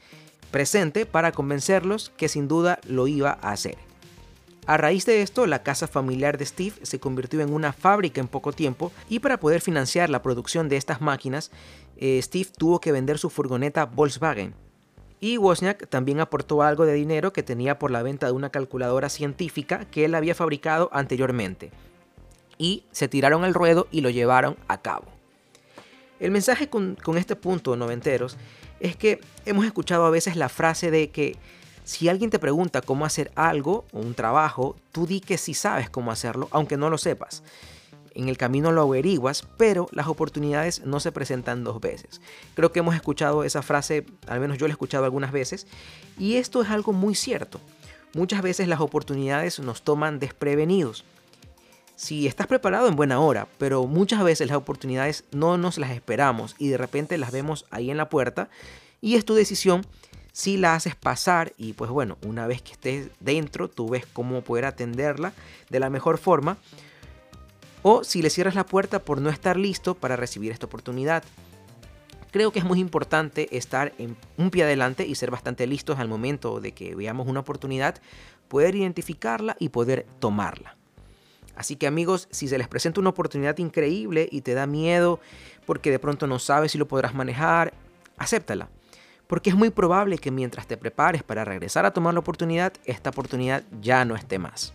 presente 0.50 1.06
para 1.06 1.34
convencerlos 1.34 2.12
que 2.16 2.30
sin 2.30 2.48
duda 2.48 2.80
lo 2.88 3.08
iba 3.08 3.38
a 3.42 3.52
hacer. 3.52 3.78
A 4.66 4.78
raíz 4.78 5.06
de 5.06 5.22
esto, 5.22 5.46
la 5.46 5.64
casa 5.64 5.88
familiar 5.88 6.38
de 6.38 6.46
Steve 6.46 6.76
se 6.84 7.00
convirtió 7.00 7.42
en 7.42 7.54
una 7.54 7.74
fábrica 7.74 8.22
en 8.22 8.30
poco 8.30 8.54
tiempo 8.54 8.94
y 9.10 9.20
para 9.20 9.40
poder 9.40 9.60
financiar 9.60 10.10
la 10.10 10.22
producción 10.22 10.70
de 10.70 10.78
estas 10.78 11.02
máquinas, 11.02 11.52
eh, 11.98 12.22
Steve 12.22 12.50
tuvo 12.58 12.80
que 12.80 12.94
vender 12.94 13.18
su 13.18 13.30
furgoneta 13.30 13.86
Volkswagen, 13.86 14.54
y 15.22 15.38
Wozniak 15.38 15.88
también 15.88 16.20
aportó 16.20 16.64
algo 16.64 16.86
de 16.86 16.96
dinero 16.96 17.32
que 17.32 17.44
tenía 17.44 17.78
por 17.78 17.92
la 17.92 18.02
venta 18.02 18.26
de 18.26 18.32
una 18.32 18.50
calculadora 18.50 19.08
científica 19.08 19.86
que 19.86 20.04
él 20.04 20.16
había 20.16 20.34
fabricado 20.34 20.90
anteriormente. 20.92 21.72
Y 22.58 22.86
se 22.92 23.08
tiraron 23.08 23.44
al 23.44 23.54
ruedo 23.54 23.88
y 23.92 24.02
lo 24.02 24.10
llevaron 24.10 24.58
a 24.68 24.82
cabo. 24.82 25.06
El 26.20 26.32
mensaje 26.32 26.70
con, 26.70 26.98
este 27.18 27.36
punto, 27.36 27.76
noventeros, 27.76 28.36
es 28.80 28.96
que 28.96 29.22
hemos 29.46 29.66
escuchado 29.66 30.06
a 30.06 30.10
veces 30.10 30.36
la 30.36 30.50
frase 30.50 30.90
de 30.90 31.12
que 31.12 31.38
si 31.84 32.10
alguien 32.10 32.32
te 32.32 32.40
pregunta 32.40 32.82
cómo 32.82 33.06
hacer 33.06 33.32
algo 33.36 33.86
o 33.92 34.00
un 34.00 34.16
trabajo, 34.16 34.76
tú 34.92 35.06
di 35.06 35.22
que 35.22 35.38
sí 35.38 35.54
sabes 35.54 35.90
cómo 35.90 36.12
hacerlo, 36.12 36.48
aunque 36.52 36.78
no 36.78 36.90
lo 36.90 36.98
sepas. 36.98 37.44
En 38.16 38.30
el 38.30 38.38
camino 38.38 38.72
lo 38.72 38.82
averiguas, 38.84 39.48
pero 39.58 39.88
las 39.92 40.08
oportunidades 40.08 40.86
no 40.86 41.00
se 41.00 41.12
presentan 41.12 41.64
dos 41.64 41.80
veces. 41.80 42.22
Creo 42.56 42.72
que 42.72 42.80
hemos 42.80 42.96
escuchado 42.96 43.44
esa 43.44 43.62
frase, 43.62 44.06
al 44.28 44.40
menos 44.40 44.58
yo 44.58 44.68
la 44.68 44.72
he 44.72 44.76
escuchado 44.76 45.06
algunas 45.06 45.32
veces, 45.32 45.68
y 46.18 46.36
esto 46.36 46.62
es 46.62 46.70
algo 46.70 46.94
muy 46.94 47.16
cierto. 47.16 47.60
Muchas 48.14 48.42
veces 48.42 48.68
las 48.68 48.82
oportunidades 48.82 49.60
nos 49.60 49.84
toman 49.84 50.20
desprevenidos. 50.20 51.06
Si 51.96 52.28
estás 52.28 52.48
preparado 52.48 52.88
en 52.88 52.96
buena 52.96 53.20
hora, 53.20 53.48
pero 53.58 53.86
muchas 53.86 54.24
veces 54.24 54.48
las 54.48 54.58
oportunidades 54.58 55.24
no 55.32 55.58
nos 55.58 55.78
las 55.78 55.92
esperamos 55.92 56.56
y 56.58 56.70
de 56.70 56.78
repente 56.78 57.18
las 57.18 57.32
vemos 57.32 57.66
ahí 57.70 57.92
en 57.92 57.98
la 57.98 58.10
puerta 58.10 58.50
y 59.02 59.16
es 59.16 59.26
tu 59.26 59.36
decisión 59.36 59.86
si 60.32 60.58
la 60.58 60.76
haces 60.76 60.96
pasar 60.96 61.54
y 61.58 61.74
pues 61.74 61.92
bueno, 61.92 62.18
una 62.26 62.48
vez 62.48 62.62
que 62.62 62.72
estés 62.72 63.10
dentro, 63.20 63.70
tú 63.70 63.90
ves 63.90 64.06
cómo 64.12 64.42
poder 64.42 64.66
atenderla 64.66 65.34
de 65.70 65.80
la 65.80 65.90
mejor 65.90 66.18
forma 66.18 66.58
o 67.84 68.04
si 68.04 68.22
le 68.22 68.30
cierras 68.30 68.56
la 68.56 68.66
puerta 68.66 69.00
por 69.00 69.22
no 69.22 69.30
estar 69.30 69.58
listo 69.58 69.96
para 69.96 70.16
recibir 70.16 70.52
esta 70.52 70.66
oportunidad. 70.66 71.24
Creo 72.32 72.52
que 72.52 72.60
es 72.60 72.66
muy 72.66 72.80
importante 72.80 73.56
estar 73.58 73.94
en 73.98 74.16
un 74.38 74.52
pie 74.52 74.64
adelante 74.64 75.06
y 75.06 75.16
ser 75.16 75.32
bastante 75.32 75.68
listos 75.68 76.00
al 76.00 76.08
momento 76.08 76.62
de 76.62 76.72
que 76.72 76.96
veamos 76.96 77.28
una 77.28 77.42
oportunidad, 77.42 77.96
poder 78.48 78.76
identificarla 78.76 79.58
y 79.60 79.70
poder 79.70 80.06
tomarla. 80.20 80.78
Así 81.56 81.76
que 81.76 81.88
amigos, 81.88 82.28
si 82.32 82.48
se 82.48 82.58
les 82.58 82.68
presenta 82.68 83.02
una 83.02 83.10
oportunidad 83.10 83.58
increíble 83.58 84.30
y 84.32 84.42
te 84.42 84.54
da 84.54 84.66
miedo 84.66 85.20
porque 85.66 85.92
de 85.92 86.00
pronto 86.00 86.26
no 86.26 86.40
sabes 86.40 86.72
si 86.72 86.78
lo 86.78 86.88
podrás 86.88 87.14
manejar, 87.14 87.74
acéptala. 88.18 88.70
Porque 89.28 89.50
es 89.50 89.56
muy 89.56 89.70
probable 89.70 90.18
que 90.18 90.32
mientras 90.32 90.68
te 90.68 90.78
prepares 90.78 91.24
para 91.24 91.46
regresar 91.46 91.86
a 91.86 91.92
tomar 91.92 92.14
la 92.14 92.20
oportunidad, 92.20 92.74
esta 92.86 93.10
oportunidad 93.12 93.64
ya 93.82 94.04
no 94.06 94.16
esté 94.16 94.40
más. 94.40 94.74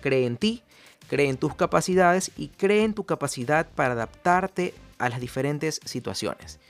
Cree 0.00 0.26
en 0.26 0.36
ti, 0.36 0.62
cree 1.10 1.28
en 1.28 1.38
tus 1.38 1.56
capacidades 1.56 2.30
y 2.36 2.48
cree 2.48 2.84
en 2.84 2.94
tu 2.94 3.02
capacidad 3.02 3.68
para 3.68 3.94
adaptarte 3.94 4.74
a 4.98 5.08
las 5.08 5.20
diferentes 5.20 5.80
situaciones. 5.84 6.60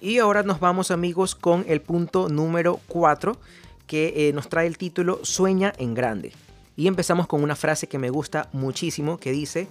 Y 0.00 0.18
ahora 0.18 0.42
nos 0.42 0.58
vamos 0.58 0.90
amigos 0.90 1.36
con 1.36 1.64
el 1.68 1.80
punto 1.80 2.28
número 2.28 2.80
4 2.88 3.38
que 3.86 4.28
eh, 4.28 4.32
nos 4.32 4.48
trae 4.48 4.66
el 4.66 4.76
título 4.76 5.20
Sueña 5.24 5.72
en 5.78 5.94
grande. 5.94 6.32
Y 6.74 6.88
empezamos 6.88 7.28
con 7.28 7.44
una 7.44 7.54
frase 7.54 7.86
que 7.86 7.98
me 7.98 8.10
gusta 8.10 8.48
muchísimo 8.52 9.18
que 9.18 9.30
dice, 9.30 9.68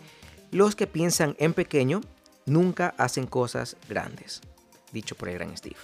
los 0.51 0.77
que 0.77 0.87
piensan 0.87 1.35
en 1.37 1.53
pequeño 1.53 1.99
nunca 2.45 2.95
hacen 2.97 3.27
cosas 3.27 3.75
grandes, 3.89 4.39
dicho 4.93 5.15
por 5.15 5.27
el 5.27 5.35
gran 5.35 5.57
Steve. 5.57 5.75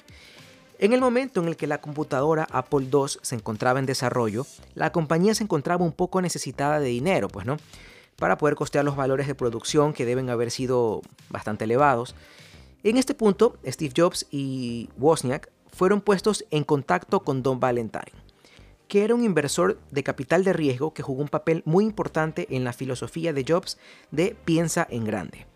En 0.80 0.94
el 0.94 1.02
momento 1.02 1.42
en 1.42 1.48
el 1.48 1.58
que 1.58 1.68
la 1.68 1.82
computadora 1.82 2.48
Apple 2.52 2.88
II 2.92 3.20
se 3.22 3.36
encontraba 3.36 3.80
en 3.80 3.86
desarrollo, 3.86 4.46
la 4.76 4.92
compañía 4.92 5.34
se 5.34 5.44
encontraba 5.44 5.84
un 5.84 5.92
poco 5.92 6.22
necesitada 6.22 6.80
de 6.80 6.88
dinero, 6.88 7.30
pues 7.30 7.46
no, 7.46 7.58
para 8.18 8.38
poder 8.38 8.56
costear 8.56 8.86
los 8.86 8.96
valores 8.96 9.28
de 9.28 9.36
producción 9.36 9.94
que 9.94 10.06
deben 10.06 10.30
haber 10.30 10.52
sido 10.52 11.02
bastante 11.30 11.63
elevados 11.63 12.16
en 12.84 12.98
este 12.98 13.13
punto, 13.13 13.58
Steve 13.66 13.94
Jobs 13.96 14.28
y 14.32 14.90
Wozniak 14.98 15.50
fueron 15.74 16.00
puestos 16.00 16.46
en 16.52 16.63
contacto 16.63 17.22
con 17.22 17.44
Don 17.44 17.60
Valentine, 17.60 18.13
que 18.88 19.04
era 19.04 19.16
un 19.16 19.26
inversor 19.26 19.80
de 19.92 20.04
capital 20.04 20.44
de 20.44 20.54
riesgo 20.54 20.94
que 20.94 21.04
jugó 21.04 21.22
un 21.22 21.28
papel 21.28 21.63
muy 21.66 21.84
importante 21.84 22.48
en 22.50 22.63
la 22.63 22.74
filosofía 22.74 23.34
de 23.34 23.44
Jobs 23.48 23.78
de 24.12 24.38
piensa 24.46 24.88
en 24.90 25.06
grande. 25.06 25.48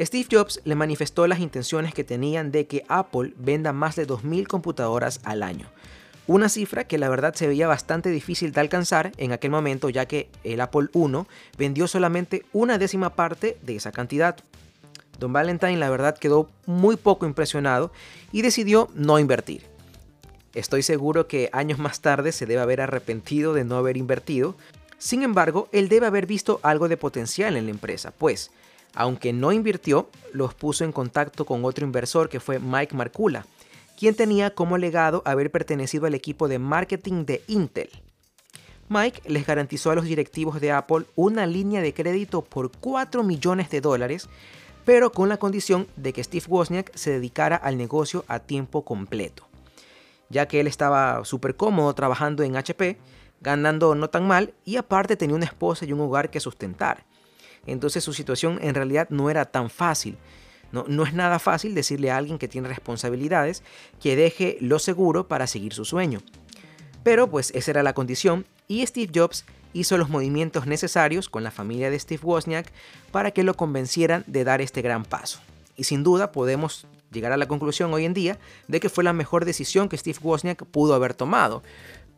Steve 0.00 0.26
Jobs 0.30 0.60
le 0.64 0.74
manifestó 0.74 1.26
las 1.26 1.40
intenciones 1.40 1.92
que 1.92 2.04
tenían 2.04 2.50
de 2.50 2.66
que 2.66 2.84
Apple 2.88 3.34
venda 3.36 3.72
más 3.72 3.94
de 3.94 4.06
2.000 4.06 4.46
computadoras 4.46 5.20
al 5.22 5.42
año, 5.42 5.68
una 6.26 6.48
cifra 6.48 6.84
que 6.84 6.98
la 6.98 7.08
verdad 7.08 7.34
se 7.34 7.46
veía 7.46 7.66
bastante 7.66 8.10
difícil 8.10 8.52
de 8.52 8.60
alcanzar 8.60 9.12
en 9.18 9.32
aquel 9.32 9.50
momento 9.50 9.90
ya 9.90 10.06
que 10.06 10.30
el 10.44 10.60
Apple 10.60 10.88
I 10.94 11.26
vendió 11.58 11.88
solamente 11.88 12.44
una 12.52 12.78
décima 12.78 13.14
parte 13.14 13.58
de 13.62 13.76
esa 13.76 13.92
cantidad. 13.92 14.36
Don 15.18 15.32
Valentine 15.32 15.76
la 15.76 15.90
verdad 15.90 16.16
quedó 16.16 16.48
muy 16.64 16.96
poco 16.96 17.26
impresionado 17.26 17.92
y 18.32 18.42
decidió 18.42 18.88
no 18.94 19.18
invertir. 19.18 19.62
Estoy 20.54 20.82
seguro 20.82 21.28
que 21.28 21.50
años 21.52 21.78
más 21.78 22.00
tarde 22.00 22.32
se 22.32 22.46
debe 22.46 22.62
haber 22.62 22.80
arrepentido 22.80 23.52
de 23.52 23.64
no 23.64 23.76
haber 23.76 23.96
invertido. 23.96 24.54
Sin 24.98 25.22
embargo, 25.22 25.68
él 25.72 25.88
debe 25.88 26.06
haber 26.06 26.26
visto 26.26 26.60
algo 26.62 26.88
de 26.88 26.96
potencial 26.96 27.56
en 27.56 27.64
la 27.64 27.70
empresa, 27.70 28.12
pues, 28.12 28.50
aunque 28.94 29.32
no 29.32 29.52
invirtió, 29.52 30.08
los 30.32 30.54
puso 30.54 30.84
en 30.84 30.92
contacto 30.92 31.44
con 31.44 31.64
otro 31.64 31.84
inversor 31.84 32.28
que 32.28 32.40
fue 32.40 32.58
Mike 32.58 32.94
Marcula, 32.94 33.46
quien 33.98 34.14
tenía 34.14 34.54
como 34.54 34.78
legado 34.78 35.22
haber 35.24 35.50
pertenecido 35.50 36.06
al 36.06 36.14
equipo 36.14 36.48
de 36.48 36.58
marketing 36.58 37.24
de 37.24 37.42
Intel. 37.46 37.90
Mike 38.88 39.22
les 39.26 39.46
garantizó 39.46 39.90
a 39.90 39.94
los 39.94 40.04
directivos 40.04 40.60
de 40.60 40.72
Apple 40.72 41.06
una 41.16 41.46
línea 41.46 41.80
de 41.80 41.94
crédito 41.94 42.42
por 42.42 42.70
4 42.70 43.22
millones 43.22 43.70
de 43.70 43.80
dólares 43.80 44.28
pero 44.84 45.12
con 45.12 45.28
la 45.28 45.36
condición 45.36 45.86
de 45.96 46.12
que 46.12 46.24
Steve 46.24 46.44
Wozniak 46.48 46.94
se 46.94 47.10
dedicara 47.10 47.56
al 47.56 47.76
negocio 47.76 48.24
a 48.28 48.40
tiempo 48.40 48.84
completo, 48.84 49.46
ya 50.28 50.46
que 50.46 50.60
él 50.60 50.66
estaba 50.66 51.24
súper 51.24 51.56
cómodo 51.56 51.94
trabajando 51.94 52.42
en 52.42 52.56
HP, 52.56 52.98
ganando 53.40 53.94
no 53.94 54.10
tan 54.10 54.26
mal 54.26 54.54
y 54.64 54.76
aparte 54.76 55.16
tenía 55.16 55.36
una 55.36 55.44
esposa 55.44 55.84
y 55.84 55.92
un 55.92 56.00
hogar 56.00 56.30
que 56.30 56.40
sustentar. 56.40 57.04
Entonces 57.66 58.04
su 58.04 58.12
situación 58.12 58.58
en 58.62 58.74
realidad 58.74 59.08
no 59.10 59.30
era 59.30 59.44
tan 59.44 59.70
fácil. 59.70 60.16
No, 60.72 60.84
no 60.88 61.04
es 61.04 61.12
nada 61.12 61.38
fácil 61.38 61.74
decirle 61.74 62.10
a 62.10 62.16
alguien 62.16 62.38
que 62.38 62.48
tiene 62.48 62.68
responsabilidades 62.68 63.62
que 64.00 64.16
deje 64.16 64.56
lo 64.60 64.78
seguro 64.78 65.28
para 65.28 65.46
seguir 65.46 65.74
su 65.74 65.84
sueño. 65.84 66.20
Pero 67.02 67.28
pues 67.28 67.50
esa 67.54 67.72
era 67.72 67.82
la 67.82 67.94
condición 67.94 68.46
y 68.68 68.86
Steve 68.86 69.12
Jobs 69.14 69.44
hizo 69.72 69.98
los 69.98 70.08
movimientos 70.08 70.66
necesarios 70.66 71.28
con 71.28 71.44
la 71.44 71.50
familia 71.50 71.90
de 71.90 71.98
Steve 71.98 72.22
Wozniak 72.22 72.70
para 73.10 73.30
que 73.30 73.42
lo 73.42 73.54
convencieran 73.54 74.24
de 74.26 74.44
dar 74.44 74.60
este 74.60 74.82
gran 74.82 75.04
paso. 75.04 75.40
Y 75.76 75.84
sin 75.84 76.02
duda 76.02 76.32
podemos 76.32 76.86
llegar 77.10 77.32
a 77.32 77.36
la 77.36 77.48
conclusión 77.48 77.92
hoy 77.92 78.04
en 78.04 78.14
día 78.14 78.38
de 78.68 78.80
que 78.80 78.88
fue 78.88 79.04
la 79.04 79.12
mejor 79.12 79.44
decisión 79.44 79.88
que 79.88 79.98
Steve 79.98 80.18
Wozniak 80.22 80.64
pudo 80.66 80.94
haber 80.94 81.14
tomado. 81.14 81.62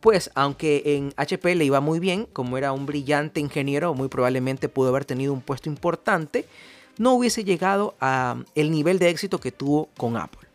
Pues 0.05 0.29
aunque 0.35 0.83
en 0.85 1.15
HP 1.17 1.55
le 1.55 1.65
iba 1.65 1.79
muy 1.79 1.97
bien, 1.97 2.27
como 2.31 2.59
era 2.59 2.71
un 2.73 2.85
brillante 2.85 3.39
ingeniero, 3.39 3.95
muy 3.95 4.07
probablemente 4.07 4.69
pudo 4.69 4.89
haber 4.89 5.03
tenido 5.03 5.33
un 5.33 5.41
puesto 5.41 5.67
importante, 5.67 6.45
no 6.99 7.13
hubiese 7.13 7.43
llegado 7.43 7.95
a 7.99 8.37
el 8.53 8.69
nivel 8.69 8.99
de 8.99 9.09
éxito 9.09 9.39
que 9.39 9.51
tuvo 9.51 9.89
con 9.97 10.15
Apple. 10.15 10.47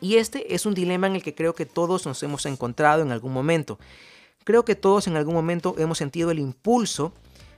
Y 0.00 0.16
este 0.16 0.54
es 0.54 0.64
un 0.64 0.72
dilema 0.72 1.06
en 1.08 1.16
el 1.16 1.22
que 1.22 1.34
creo 1.34 1.54
que 1.54 1.66
todos 1.66 2.06
nos 2.06 2.22
hemos 2.22 2.46
encontrado 2.46 3.02
en 3.02 3.12
algún 3.12 3.34
momento. 3.34 3.78
Creo 4.44 4.64
que 4.64 4.74
todos 4.74 5.06
en 5.08 5.18
algún 5.18 5.34
momento 5.34 5.74
hemos 5.76 5.98
sentido 5.98 6.30
el 6.30 6.38
impulso 6.38 7.12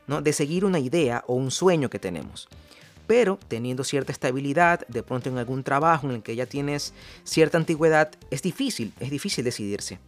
de 0.09 0.33
seguir 0.33 0.65
una 0.65 0.81
idea 0.81 1.23
o 1.29 1.35
un 1.35 1.53
sueño 1.53 1.89
que 1.89 2.01
tenemos. 2.01 2.49
Pero 3.07 3.39
teniendo 3.47 3.85
cierta 3.85 4.11
estabilidad, 4.11 4.85
de 4.89 5.05
pronto 5.05 5.29
en 5.29 5.39
algún 5.39 5.63
trabajo 5.63 6.09
en 6.09 6.17
el 6.17 6.23
que 6.25 6.35
ya 6.35 6.47
tienes 6.47 6.95
cierta 7.23 7.59
antigüedad, 7.59 8.11
es 8.33 8.43
difícil, 8.43 8.93
es 8.99 9.11
difícil 9.11 9.45
decidirse. 9.45 10.01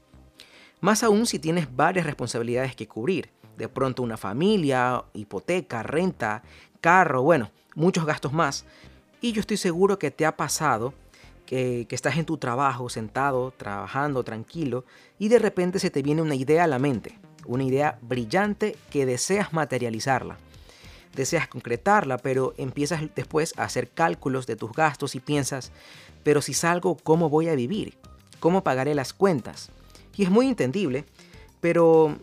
Más 0.83 1.05
aún 1.05 1.27
si 1.27 1.38
tienes 1.38 1.75
varias 1.77 2.05
responsabilidades 2.05 2.75
que 2.75 2.88
cubrir. 2.88 3.31
De 3.57 3.68
pronto 3.68 4.03
una 4.03 4.16
familia, 4.16 5.05
hipoteca, 5.14 5.85
renta, 5.85 6.42
carro, 6.81 7.23
bueno, 7.23 7.53
muchos 7.77 8.05
gastos 8.05 8.33
más. 8.33 8.64
Y 9.21 9.31
yo 9.31 9.40
estoy 9.40 9.59
seguro 9.59 10.01
que 10.01 10.11
te 10.11 10.27
ha 10.27 10.37
pasado 10.37 10.92
que, 11.47 11.87
estás 11.88 12.16
en 12.16 12.25
tu 12.25 12.37
trabajo, 12.37 12.88
sentado, 12.88 13.53
trabajando, 13.53 14.25
tranquilo, 14.25 14.85
y 15.21 15.29
de 15.29 15.38
repente 15.38 15.79
se 15.79 15.90
te 15.90 16.03
viene 16.03 16.21
una 16.21 16.35
idea 16.35 16.64
a 16.64 16.66
la 16.66 16.81
mente, 16.81 17.16
una 17.47 17.62
idea 17.62 18.01
brillante 18.03 18.77
que 18.90 19.07
deseas 19.07 19.53
materializarla. 19.53 20.37
Deseas 21.14 21.47
concretarla, 21.47 22.18
pero 22.18 22.55
empiezas 22.57 23.03
después 23.14 23.57
a 23.57 23.62
hacer 23.62 23.88
cálculos 23.88 24.49
de 24.49 24.57
tus 24.57 24.73
gastos 24.73 25.14
y 25.14 25.21
piensas, 25.21 25.71
pero 26.25 26.42
si 26.42 26.55
salgo, 26.55 26.97
¿cómo 26.97 27.29
voy 27.29 27.49
a 27.49 27.55
vivir? 27.55 27.97
¿Cómo 28.40 28.64
pagaré 28.64 28.97
las 28.97 29.12
cuentas? 29.12 29.71
Y 30.16 30.25
es 30.25 30.31
muy 30.31 30.48
entendible, 30.48 31.05
pero 31.61 32.16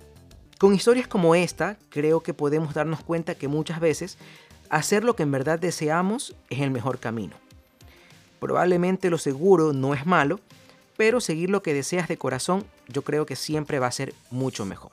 con 0.59 0.73
historias 0.73 1.07
como 1.07 1.35
esta, 1.35 1.77
creo 1.89 2.21
que 2.21 2.33
podemos 2.33 2.73
darnos 2.73 3.01
cuenta 3.03 3.35
que 3.35 3.47
muchas 3.47 3.79
veces 3.79 4.17
hacer 4.69 5.03
lo 5.03 5.15
que 5.15 5.23
en 5.23 5.31
verdad 5.31 5.59
deseamos 5.59 6.35
es 6.49 6.59
el 6.59 6.71
mejor 6.71 6.99
camino. 6.99 7.35
Probablemente 8.39 9.09
lo 9.09 9.17
seguro 9.17 9.73
no 9.73 9.93
es 9.93 10.05
malo, 10.05 10.39
pero 10.97 11.21
seguir 11.21 11.49
lo 11.49 11.63
que 11.63 11.73
deseas 11.73 12.07
de 12.07 12.17
corazón 12.17 12.65
yo 12.87 13.03
creo 13.03 13.25
que 13.25 13.35
siempre 13.35 13.79
va 13.79 13.87
a 13.87 13.91
ser 13.91 14.13
mucho 14.31 14.65
mejor. 14.65 14.91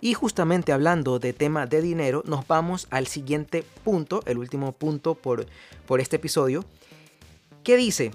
Y 0.00 0.14
justamente 0.14 0.72
hablando 0.72 1.18
de 1.18 1.32
tema 1.32 1.66
de 1.66 1.82
dinero, 1.82 2.22
nos 2.26 2.46
vamos 2.46 2.86
al 2.90 3.06
siguiente 3.06 3.64
punto, 3.84 4.22
el 4.26 4.38
último 4.38 4.72
punto 4.72 5.14
por, 5.14 5.46
por 5.86 6.00
este 6.00 6.16
episodio, 6.16 6.64
que 7.62 7.76
dice, 7.76 8.12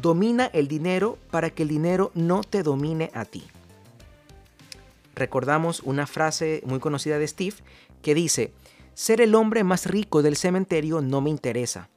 domina 0.00 0.46
el 0.46 0.68
dinero 0.68 1.18
para 1.30 1.50
que 1.50 1.62
el 1.62 1.68
dinero 1.68 2.10
no 2.14 2.42
te 2.42 2.62
domine 2.62 3.10
a 3.14 3.24
ti. 3.24 3.44
Recordamos 5.14 5.80
una 5.80 6.06
frase 6.06 6.62
muy 6.64 6.78
conocida 6.78 7.18
de 7.18 7.26
Steve 7.26 7.56
que 8.02 8.14
dice, 8.14 8.52
ser 8.94 9.20
el 9.20 9.34
hombre 9.34 9.64
más 9.64 9.86
rico 9.86 10.22
del 10.22 10.36
cementerio 10.36 11.00
no 11.00 11.20
me 11.20 11.30
interesa 11.30 11.88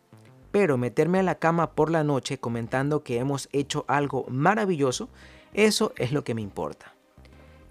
pero 0.52 0.78
meterme 0.78 1.20
a 1.20 1.24
la 1.24 1.36
cama 1.36 1.72
por 1.72 1.90
la 1.90 2.04
noche 2.04 2.38
comentando 2.38 3.04
que 3.04 3.18
hemos 3.18 3.50
hecho 3.52 3.86
algo 3.88 4.26
maravilloso, 4.30 5.10
eso 5.54 5.94
es 5.98 6.12
lo 6.12 6.24
que 6.24 6.36
me 6.36 6.42
importa. 6.42 6.94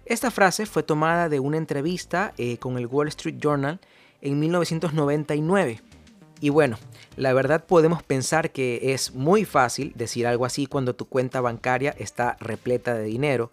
Esta 0.06 0.30
frase 0.30 0.66
fue 0.66 0.82
tomada 0.82 1.28
de 1.28 1.38
una 1.40 1.58
entrevista 1.58 2.32
eh, 2.36 2.58
con 2.58 2.78
el 2.78 2.86
Wall 2.86 3.08
Street 3.08 3.36
Journal 3.38 3.80
en 4.22 4.40
1999. 4.40 5.82
Y 6.40 6.48
bueno, 6.48 6.78
la 7.16 7.32
verdad 7.32 7.64
podemos 7.64 8.02
pensar 8.02 8.50
que 8.50 8.92
es 8.92 9.14
muy 9.14 9.44
fácil 9.44 9.92
decir 9.94 10.26
algo 10.26 10.46
así 10.46 10.66
cuando 10.66 10.94
tu 10.94 11.06
cuenta 11.06 11.40
bancaria 11.40 11.94
está 11.98 12.36
repleta 12.40 12.94
de 12.94 13.04
dinero, 13.04 13.50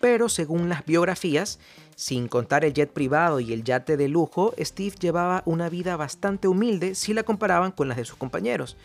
pero 0.00 0.28
según 0.28 0.68
las 0.68 0.84
biografías, 0.84 1.58
sin 1.94 2.28
contar 2.28 2.64
el 2.64 2.74
jet 2.74 2.90
privado 2.90 3.40
y 3.40 3.52
el 3.52 3.64
yate 3.64 3.96
de 3.96 4.08
lujo, 4.08 4.54
Steve 4.60 4.96
llevaba 5.00 5.42
una 5.46 5.68
vida 5.70 5.96
bastante 5.96 6.48
humilde 6.48 6.94
si 6.94 7.14
la 7.14 7.22
comparaban 7.22 7.72
con 7.72 7.88
las 7.88 7.96
de 7.96 8.04
sus 8.04 8.16
compañeros. 8.16 8.76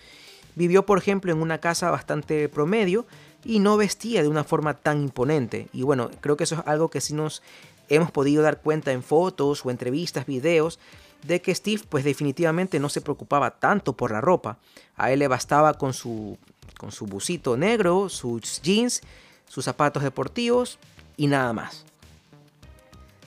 Vivió, 0.56 0.86
por 0.86 0.98
ejemplo, 0.98 1.32
en 1.32 1.42
una 1.42 1.60
casa 1.60 1.92
bastante 1.92 2.48
promedio 2.48 3.06
y 3.44 3.60
no 3.60 3.78
vestía 3.78 4.22
de 4.22 4.30
una 4.30 4.44
forma 4.44 4.76
tan 4.76 5.02
imponente. 5.02 5.68
Y 5.74 5.84
bueno, 5.84 6.10
creo 6.22 6.38
que 6.38 6.46
eso 6.46 6.56
es 6.56 6.62
algo 6.66 6.90
que 6.90 7.02
sí 7.02 7.14
nos 7.14 7.42
hemos 7.90 8.12
podido 8.12 8.44
dar 8.44 8.62
cuenta 8.62 8.92
en 8.92 9.04
fotos 9.04 9.66
o 9.66 9.72
entrevistas, 9.72 10.26
videos, 10.26 10.80
de 11.24 11.42
que 11.42 11.54
Steve 11.56 11.84
pues 11.88 12.04
definitivamente 12.04 12.80
no 12.80 12.90
se 12.90 13.02
preocupaba 13.02 13.60
tanto 13.60 13.94
por 13.94 14.12
la 14.12 14.22
ropa. 14.22 14.58
A 14.96 15.12
él 15.12 15.20
le 15.20 15.28
bastaba 15.28 15.74
con 15.76 15.94
su, 15.94 16.38
con 16.78 16.92
su 16.92 17.06
busito 17.06 17.58
negro, 17.58 18.10
sus 18.10 18.62
jeans, 18.62 19.02
sus 19.48 19.66
zapatos 19.66 20.04
deportivos 20.04 20.80
y 21.18 21.28
nada 21.28 21.54
más. 21.54 21.86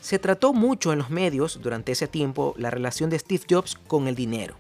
Se 0.00 0.18
trató 0.18 0.52
mucho 0.52 0.92
en 0.92 0.98
los 0.98 1.10
medios 1.10 1.60
durante 1.62 1.92
ese 1.92 2.08
tiempo 2.08 2.54
la 2.58 2.70
relación 2.70 3.10
de 3.10 3.18
Steve 3.18 3.44
Jobs 3.48 3.76
con 3.86 4.06
el 4.06 4.14
dinero. 4.14 4.56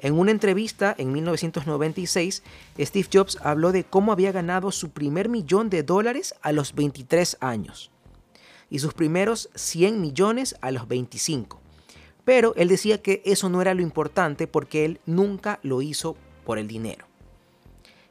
En 0.00 0.18
una 0.18 0.32
entrevista 0.32 0.94
en 0.98 1.12
1996, 1.12 2.42
Steve 2.78 3.08
Jobs 3.10 3.38
habló 3.42 3.72
de 3.72 3.84
cómo 3.84 4.12
había 4.12 4.32
ganado 4.32 4.70
su 4.72 4.90
primer 4.90 5.28
millón 5.28 5.70
de 5.70 5.82
dólares 5.82 6.34
a 6.42 6.52
los 6.52 6.74
23 6.74 7.38
años 7.40 7.90
y 8.68 8.80
sus 8.80 8.92
primeros 8.92 9.48
100 9.54 10.00
millones 10.00 10.56
a 10.60 10.72
los 10.72 10.88
25. 10.88 11.63
Pero 12.24 12.54
él 12.56 12.68
decía 12.68 13.02
que 13.02 13.22
eso 13.24 13.48
no 13.48 13.60
era 13.60 13.74
lo 13.74 13.82
importante 13.82 14.46
porque 14.46 14.84
él 14.84 15.00
nunca 15.06 15.60
lo 15.62 15.82
hizo 15.82 16.16
por 16.44 16.58
el 16.58 16.68
dinero. 16.68 17.06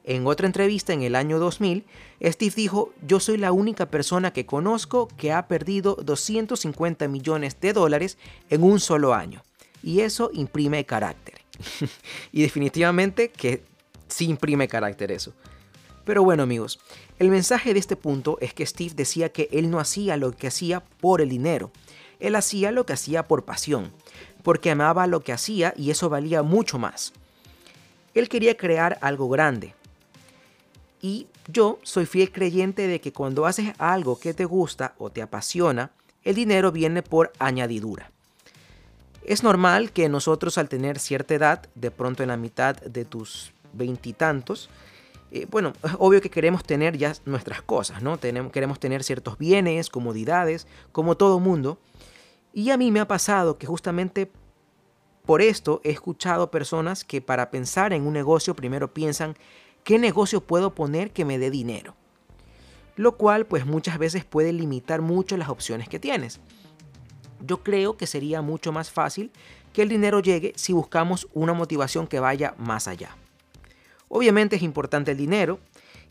En 0.05 0.27
otra 0.27 0.47
entrevista 0.47 0.91
en 0.91 1.01
el 1.01 1.15
año 1.15 1.39
2000, 1.39 1.85
Steve 2.21 2.53
dijo, 2.55 2.93
yo 3.07 3.19
soy 3.21 3.37
la 3.37 3.53
única 3.53 3.89
persona 3.89 4.33
que 4.33 4.45
conozco 4.45 5.07
que 5.07 5.31
ha 5.31 5.47
perdido 5.47 5.95
250 5.95 7.07
millones 7.07 7.57
de 7.61 7.71
dólares 7.71 8.17
en 8.49 8.63
un 8.63 8.81
solo 8.81 9.13
año. 9.13 9.43
Y 9.81 10.01
eso 10.01 10.29
imprime 10.33 10.85
carácter. 10.85 11.35
y 12.33 12.41
definitivamente 12.41 13.29
que 13.29 13.63
sí 14.09 14.25
imprime 14.25 14.67
carácter 14.67 15.11
eso. 15.11 15.33
Pero 16.03 16.21
bueno 16.23 16.43
amigos, 16.43 16.79
el 17.19 17.29
mensaje 17.29 17.73
de 17.73 17.79
este 17.79 17.95
punto 17.95 18.37
es 18.41 18.53
que 18.53 18.65
Steve 18.65 18.93
decía 18.95 19.29
que 19.29 19.47
él 19.53 19.69
no 19.69 19.79
hacía 19.79 20.17
lo 20.17 20.33
que 20.33 20.47
hacía 20.47 20.81
por 20.81 21.21
el 21.21 21.29
dinero. 21.29 21.71
Él 22.23 22.35
hacía 22.37 22.71
lo 22.71 22.85
que 22.85 22.93
hacía 22.93 23.27
por 23.27 23.43
pasión, 23.43 23.91
porque 24.43 24.71
amaba 24.71 25.07
lo 25.07 25.19
que 25.19 25.33
hacía 25.33 25.73
y 25.75 25.91
eso 25.91 26.09
valía 26.09 26.41
mucho 26.41 26.79
más. 26.79 27.11
Él 28.13 28.29
quería 28.29 28.55
crear 28.55 28.97
algo 29.01 29.27
grande. 29.27 29.75
Y 31.01 31.27
yo 31.49 31.79
soy 31.83 32.05
fiel 32.05 32.31
creyente 32.31 32.87
de 32.87 33.01
que 33.01 33.11
cuando 33.11 33.45
haces 33.45 33.73
algo 33.77 34.17
que 34.17 34.33
te 34.33 34.45
gusta 34.45 34.93
o 34.99 35.09
te 35.09 35.21
apasiona, 35.21 35.91
el 36.23 36.35
dinero 36.35 36.71
viene 36.71 37.03
por 37.03 37.33
añadidura. 37.39 38.09
Es 39.25 39.43
normal 39.43 39.91
que 39.91 40.07
nosotros 40.07 40.57
al 40.57 40.69
tener 40.69 40.99
cierta 40.99 41.35
edad, 41.35 41.67
de 41.75 41.91
pronto 41.91 42.23
en 42.23 42.29
la 42.29 42.37
mitad 42.37 42.77
de 42.77 43.03
tus 43.03 43.51
veintitantos, 43.73 44.69
eh, 45.33 45.47
bueno, 45.49 45.73
es 45.83 45.91
obvio 45.99 46.21
que 46.21 46.29
queremos 46.29 46.63
tener 46.63 46.97
ya 46.97 47.13
nuestras 47.25 47.61
cosas, 47.63 48.01
¿no? 48.01 48.17
Tenemos, 48.17 48.51
queremos 48.51 48.79
tener 48.79 49.03
ciertos 49.03 49.37
bienes, 49.37 49.89
comodidades, 49.89 50.67
como 50.93 51.17
todo 51.17 51.39
mundo. 51.39 51.79
Y 52.53 52.69
a 52.69 52.77
mí 52.77 52.91
me 52.91 52.99
ha 52.99 53.07
pasado 53.07 53.57
que 53.57 53.65
justamente 53.65 54.31
por 55.25 55.41
esto 55.41 55.81
he 55.83 55.89
escuchado 55.89 56.51
personas 56.51 57.03
que 57.03 57.21
para 57.21 57.49
pensar 57.49 57.93
en 57.93 58.05
un 58.05 58.13
negocio 58.13 58.55
primero 58.55 58.93
piensan 58.93 59.35
qué 59.83 59.97
negocio 59.97 60.41
puedo 60.41 60.75
poner 60.75 61.11
que 61.11 61.25
me 61.25 61.39
dé 61.39 61.49
dinero. 61.49 61.95
Lo 62.95 63.17
cual 63.17 63.47
pues 63.47 63.65
muchas 63.65 63.97
veces 63.97 64.23
puede 64.23 64.53
limitar 64.53 65.01
mucho 65.01 65.35
las 65.35 65.49
opciones 65.49 65.89
que 65.89 65.99
tienes. 65.99 66.39
Yo 67.39 67.63
creo 67.63 67.97
que 67.97 68.05
sería 68.05 68.41
mucho 68.41 68.71
más 68.71 68.91
fácil 68.91 69.31
que 69.73 69.81
el 69.81 69.89
dinero 69.89 70.19
llegue 70.19 70.53
si 70.55 70.73
buscamos 70.73 71.27
una 71.33 71.53
motivación 71.53 72.05
que 72.05 72.19
vaya 72.19 72.53
más 72.57 72.87
allá. 72.87 73.17
Obviamente 74.07 74.57
es 74.57 74.61
importante 74.61 75.11
el 75.11 75.17
dinero, 75.17 75.59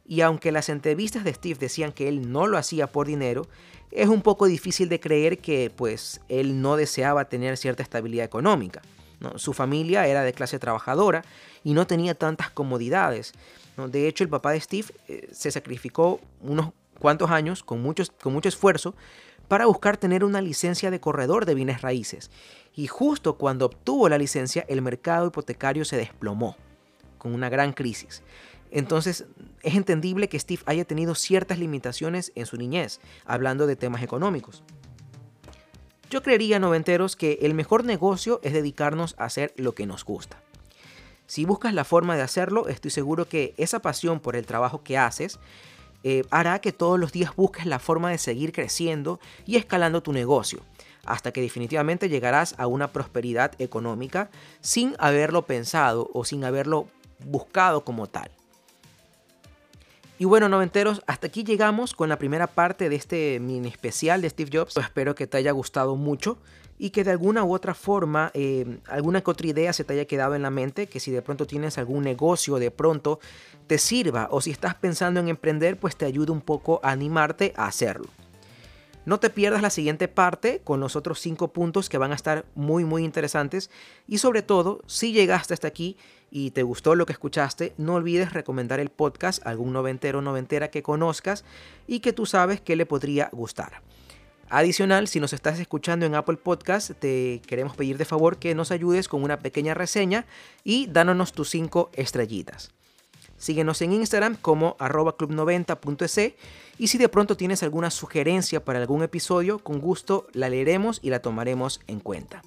y 0.05 0.22
aunque 0.22 0.50
las 0.50 0.68
entrevistas 0.68 1.22
de 1.22 1.33
Steve 1.33 1.59
decían 1.61 1.92
que 1.92 2.09
él 2.09 2.33
no 2.33 2.48
lo 2.48 2.59
hacía 2.59 2.88
por 2.88 3.07
dinero, 3.07 3.46
es 3.92 4.09
un 4.09 4.22
poco 4.22 4.46
difícil 4.46 4.88
de 4.88 5.00
creer 5.00 5.38
que 5.38 5.70
pues 5.74 6.20
él 6.28 6.61
no 6.61 6.76
deseaba 6.76 7.26
tener 7.26 7.57
cierta 7.57 7.83
estabilidad 7.83 8.24
económica. 8.24 8.83
Su 9.37 9.52
familia 9.52 10.07
era 10.07 10.22
de 10.22 10.33
clase 10.33 10.59
trabajadora 10.59 11.24
y 11.62 11.74
no 11.74 11.87
tenía 11.87 12.14
tantas 12.14 12.50
comodidades. 12.50 13.33
De 13.76 14.09
hecho, 14.09 14.24
el 14.24 14.31
papá 14.31 14.52
de 14.52 14.61
Steve 14.61 14.88
eh, 15.09 15.28
se 15.33 15.50
sacrificó 15.50 16.20
unos 16.40 16.70
cuantos 16.98 17.31
años 17.31 17.62
con, 17.62 17.83
con 18.20 18.33
mucho 18.33 18.48
esfuerzo 18.48 18.94
para 19.48 19.66
buscar 19.66 19.96
tener 19.96 20.24
una 20.24 20.40
licencia 20.40 20.90
de 20.90 21.00
corredor 21.00 21.46
de 21.46 21.55
bienes 21.55 21.83
raíces. 21.83 22.31
Y 22.74 22.87
justo 22.87 23.37
cuando 23.37 23.66
obtuvo 23.66 24.09
la 24.09 24.18
licencia, 24.18 24.64
el 24.68 24.83
mercado 24.83 25.28
hipotecario 25.28 25.85
se 25.85 25.96
desplomó 25.96 26.57
con 27.18 27.35
una 27.35 27.48
gran 27.48 27.72
crisis. 27.72 28.22
Entonces 28.72 29.26
es 29.62 29.74
entendible 29.74 30.28
que 30.28 30.40
Steve 30.40 30.62
haya 30.66 30.85
tenido 30.85 31.14
ciertas 31.14 31.58
limitaciones 31.58 32.32
en 32.35 32.46
su 32.46 32.56
niñez, 32.56 33.00
hablando 33.24 33.66
de 33.66 33.76
temas 33.76 34.02
económicos. 34.02 34.64
Yo 36.11 36.22
creería, 36.22 36.58
noventeros, 36.58 37.14
que 37.14 37.38
el 37.42 37.54
mejor 37.54 37.85
negocio 37.85 38.40
es 38.42 38.52
dedicarnos 38.52 39.14
a 39.18 39.24
hacer 39.24 39.54
lo 39.56 39.74
que 39.74 39.87
nos 39.87 40.04
gusta. 40.04 40.42
Si 41.26 41.44
buscas 41.44 41.72
la 41.72 41.85
forma 41.85 42.16
de 42.16 42.22
hacerlo, 42.22 42.68
estoy 42.68 42.90
seguro 42.90 43.28
que 43.28 43.54
esa 43.56 43.80
pasión 43.80 44.20
por 44.20 44.37
el 44.37 44.44
trabajo 44.44 44.82
que 44.82 44.98
haces 44.98 45.38
eh, 46.04 46.24
hará 46.30 46.61
que 46.61 46.72
todos 46.72 46.98
los 46.98 47.12
días 47.12 47.35
busques 47.37 47.64
la 47.64 47.78
forma 47.78 48.11
de 48.11 48.18
seguir 48.18 48.52
creciendo 48.52 49.20
y 49.46 49.56
escalando 49.56 50.02
tu 50.02 50.12
negocio, 50.12 50.61
hasta 51.04 51.32
que 51.32 51.40
definitivamente 51.40 52.08
llegarás 52.08 52.54
a 52.58 52.66
una 52.66 52.88
prosperidad 52.88 53.52
económica 53.61 54.30
sin 54.61 54.94
haberlo 54.98 55.46
pensado 55.46 56.11
o 56.12 56.24
sin 56.24 56.44
haberlo 56.44 56.88
buscado 57.24 57.85
como 57.85 58.08
tal. 58.08 58.30
Y 60.22 60.24
bueno, 60.24 60.48
noventeros, 60.48 61.02
hasta 61.08 61.26
aquí 61.26 61.42
llegamos 61.42 61.94
con 61.94 62.08
la 62.08 62.16
primera 62.16 62.46
parte 62.46 62.88
de 62.88 62.94
este 62.94 63.40
mini 63.40 63.66
especial 63.66 64.22
de 64.22 64.30
Steve 64.30 64.50
Jobs. 64.56 64.76
Espero 64.76 65.16
que 65.16 65.26
te 65.26 65.37
haya 65.37 65.50
gustado 65.50 65.96
mucho 65.96 66.38
y 66.78 66.90
que 66.90 67.02
de 67.02 67.11
alguna 67.11 67.42
u 67.42 67.52
otra 67.52 67.74
forma, 67.74 68.30
eh, 68.32 68.78
alguna 68.87 69.20
que 69.22 69.32
otra 69.32 69.48
idea 69.48 69.72
se 69.72 69.82
te 69.82 69.94
haya 69.94 70.04
quedado 70.04 70.37
en 70.37 70.42
la 70.42 70.50
mente, 70.50 70.87
que 70.87 71.00
si 71.00 71.11
de 71.11 71.22
pronto 71.22 71.44
tienes 71.48 71.76
algún 71.76 72.04
negocio, 72.04 72.61
de 72.61 72.70
pronto 72.70 73.18
te 73.66 73.78
sirva 73.78 74.28
o 74.30 74.40
si 74.40 74.52
estás 74.52 74.76
pensando 74.76 75.18
en 75.18 75.26
emprender, 75.26 75.76
pues 75.76 75.96
te 75.96 76.04
ayude 76.04 76.30
un 76.30 76.40
poco 76.40 76.78
a 76.85 76.92
animarte 76.92 77.52
a 77.56 77.66
hacerlo. 77.66 78.06
No 79.04 79.18
te 79.18 79.28
pierdas 79.28 79.61
la 79.61 79.70
siguiente 79.70 80.06
parte 80.06 80.61
con 80.62 80.78
los 80.78 80.94
otros 80.94 81.18
cinco 81.18 81.48
puntos 81.48 81.88
que 81.88 81.98
van 81.98 82.12
a 82.12 82.14
estar 82.14 82.44
muy 82.54 82.85
muy 82.85 83.02
interesantes 83.02 83.70
y 84.06 84.18
sobre 84.18 84.42
todo 84.42 84.82
si 84.87 85.12
llegaste 85.12 85.52
hasta 85.52 85.66
aquí 85.66 85.96
y 86.32 86.50
te 86.52 86.62
gustó 86.62 86.94
lo 86.94 87.04
que 87.04 87.12
escuchaste, 87.12 87.74
no 87.76 87.94
olvides 87.94 88.32
recomendar 88.32 88.80
el 88.80 88.88
podcast 88.88 89.46
a 89.46 89.50
algún 89.50 89.74
noventero 89.74 90.20
o 90.20 90.22
noventera 90.22 90.70
que 90.70 90.82
conozcas 90.82 91.44
y 91.86 92.00
que 92.00 92.14
tú 92.14 92.24
sabes 92.24 92.60
que 92.60 92.74
le 92.74 92.86
podría 92.86 93.28
gustar. 93.32 93.82
Adicional, 94.48 95.08
si 95.08 95.20
nos 95.20 95.34
estás 95.34 95.60
escuchando 95.60 96.06
en 96.06 96.14
Apple 96.14 96.38
Podcast, 96.38 96.92
te 96.92 97.42
queremos 97.46 97.76
pedir 97.76 97.98
de 97.98 98.06
favor 98.06 98.38
que 98.38 98.54
nos 98.54 98.70
ayudes 98.70 99.08
con 99.08 99.22
una 99.22 99.40
pequeña 99.40 99.74
reseña 99.74 100.24
y 100.64 100.86
dánonos 100.86 101.32
tus 101.32 101.50
cinco 101.50 101.90
estrellitas. 101.92 102.70
Síguenos 103.36 103.82
en 103.82 103.92
Instagram 103.92 104.36
como 104.36 104.76
arroba 104.78 105.16
club90.es 105.16 106.34
y 106.78 106.88
si 106.88 106.96
de 106.96 107.08
pronto 107.08 107.36
tienes 107.36 107.62
alguna 107.62 107.90
sugerencia 107.90 108.64
para 108.64 108.78
algún 108.78 109.02
episodio, 109.02 109.58
con 109.58 109.80
gusto 109.80 110.26
la 110.32 110.48
leeremos 110.48 110.98
y 111.02 111.10
la 111.10 111.20
tomaremos 111.20 111.80
en 111.86 112.00
cuenta. 112.00 112.42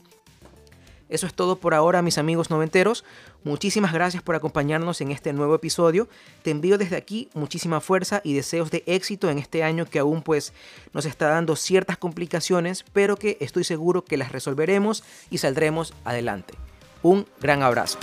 Eso 1.09 1.27
es 1.27 1.33
todo 1.33 1.57
por 1.57 1.73
ahora, 1.73 2.01
mis 2.01 2.17
amigos 2.17 2.49
noventeros. 2.49 3.03
Muchísimas 3.45 3.93
gracias 3.93 4.23
por 4.23 4.33
acompañarnos 4.33 5.01
en 5.01 5.11
este 5.11 5.31
nuevo 5.31 5.53
episodio. 5.53 6.07
Te 6.41 6.49
envío 6.49 6.79
desde 6.79 6.95
aquí 6.95 7.29
muchísima 7.35 7.79
fuerza 7.79 8.19
y 8.23 8.33
deseos 8.33 8.71
de 8.71 8.83
éxito 8.87 9.29
en 9.29 9.37
este 9.37 9.61
año 9.61 9.85
que 9.85 9.99
aún 9.99 10.23
pues 10.23 10.51
nos 10.93 11.05
está 11.05 11.27
dando 11.27 11.55
ciertas 11.55 11.95
complicaciones, 11.97 12.83
pero 12.91 13.17
que 13.17 13.37
estoy 13.41 13.63
seguro 13.63 14.03
que 14.03 14.17
las 14.17 14.31
resolveremos 14.31 15.03
y 15.29 15.37
saldremos 15.37 15.93
adelante. 16.05 16.55
Un 17.03 17.27
gran 17.39 17.61
abrazo. 17.61 17.99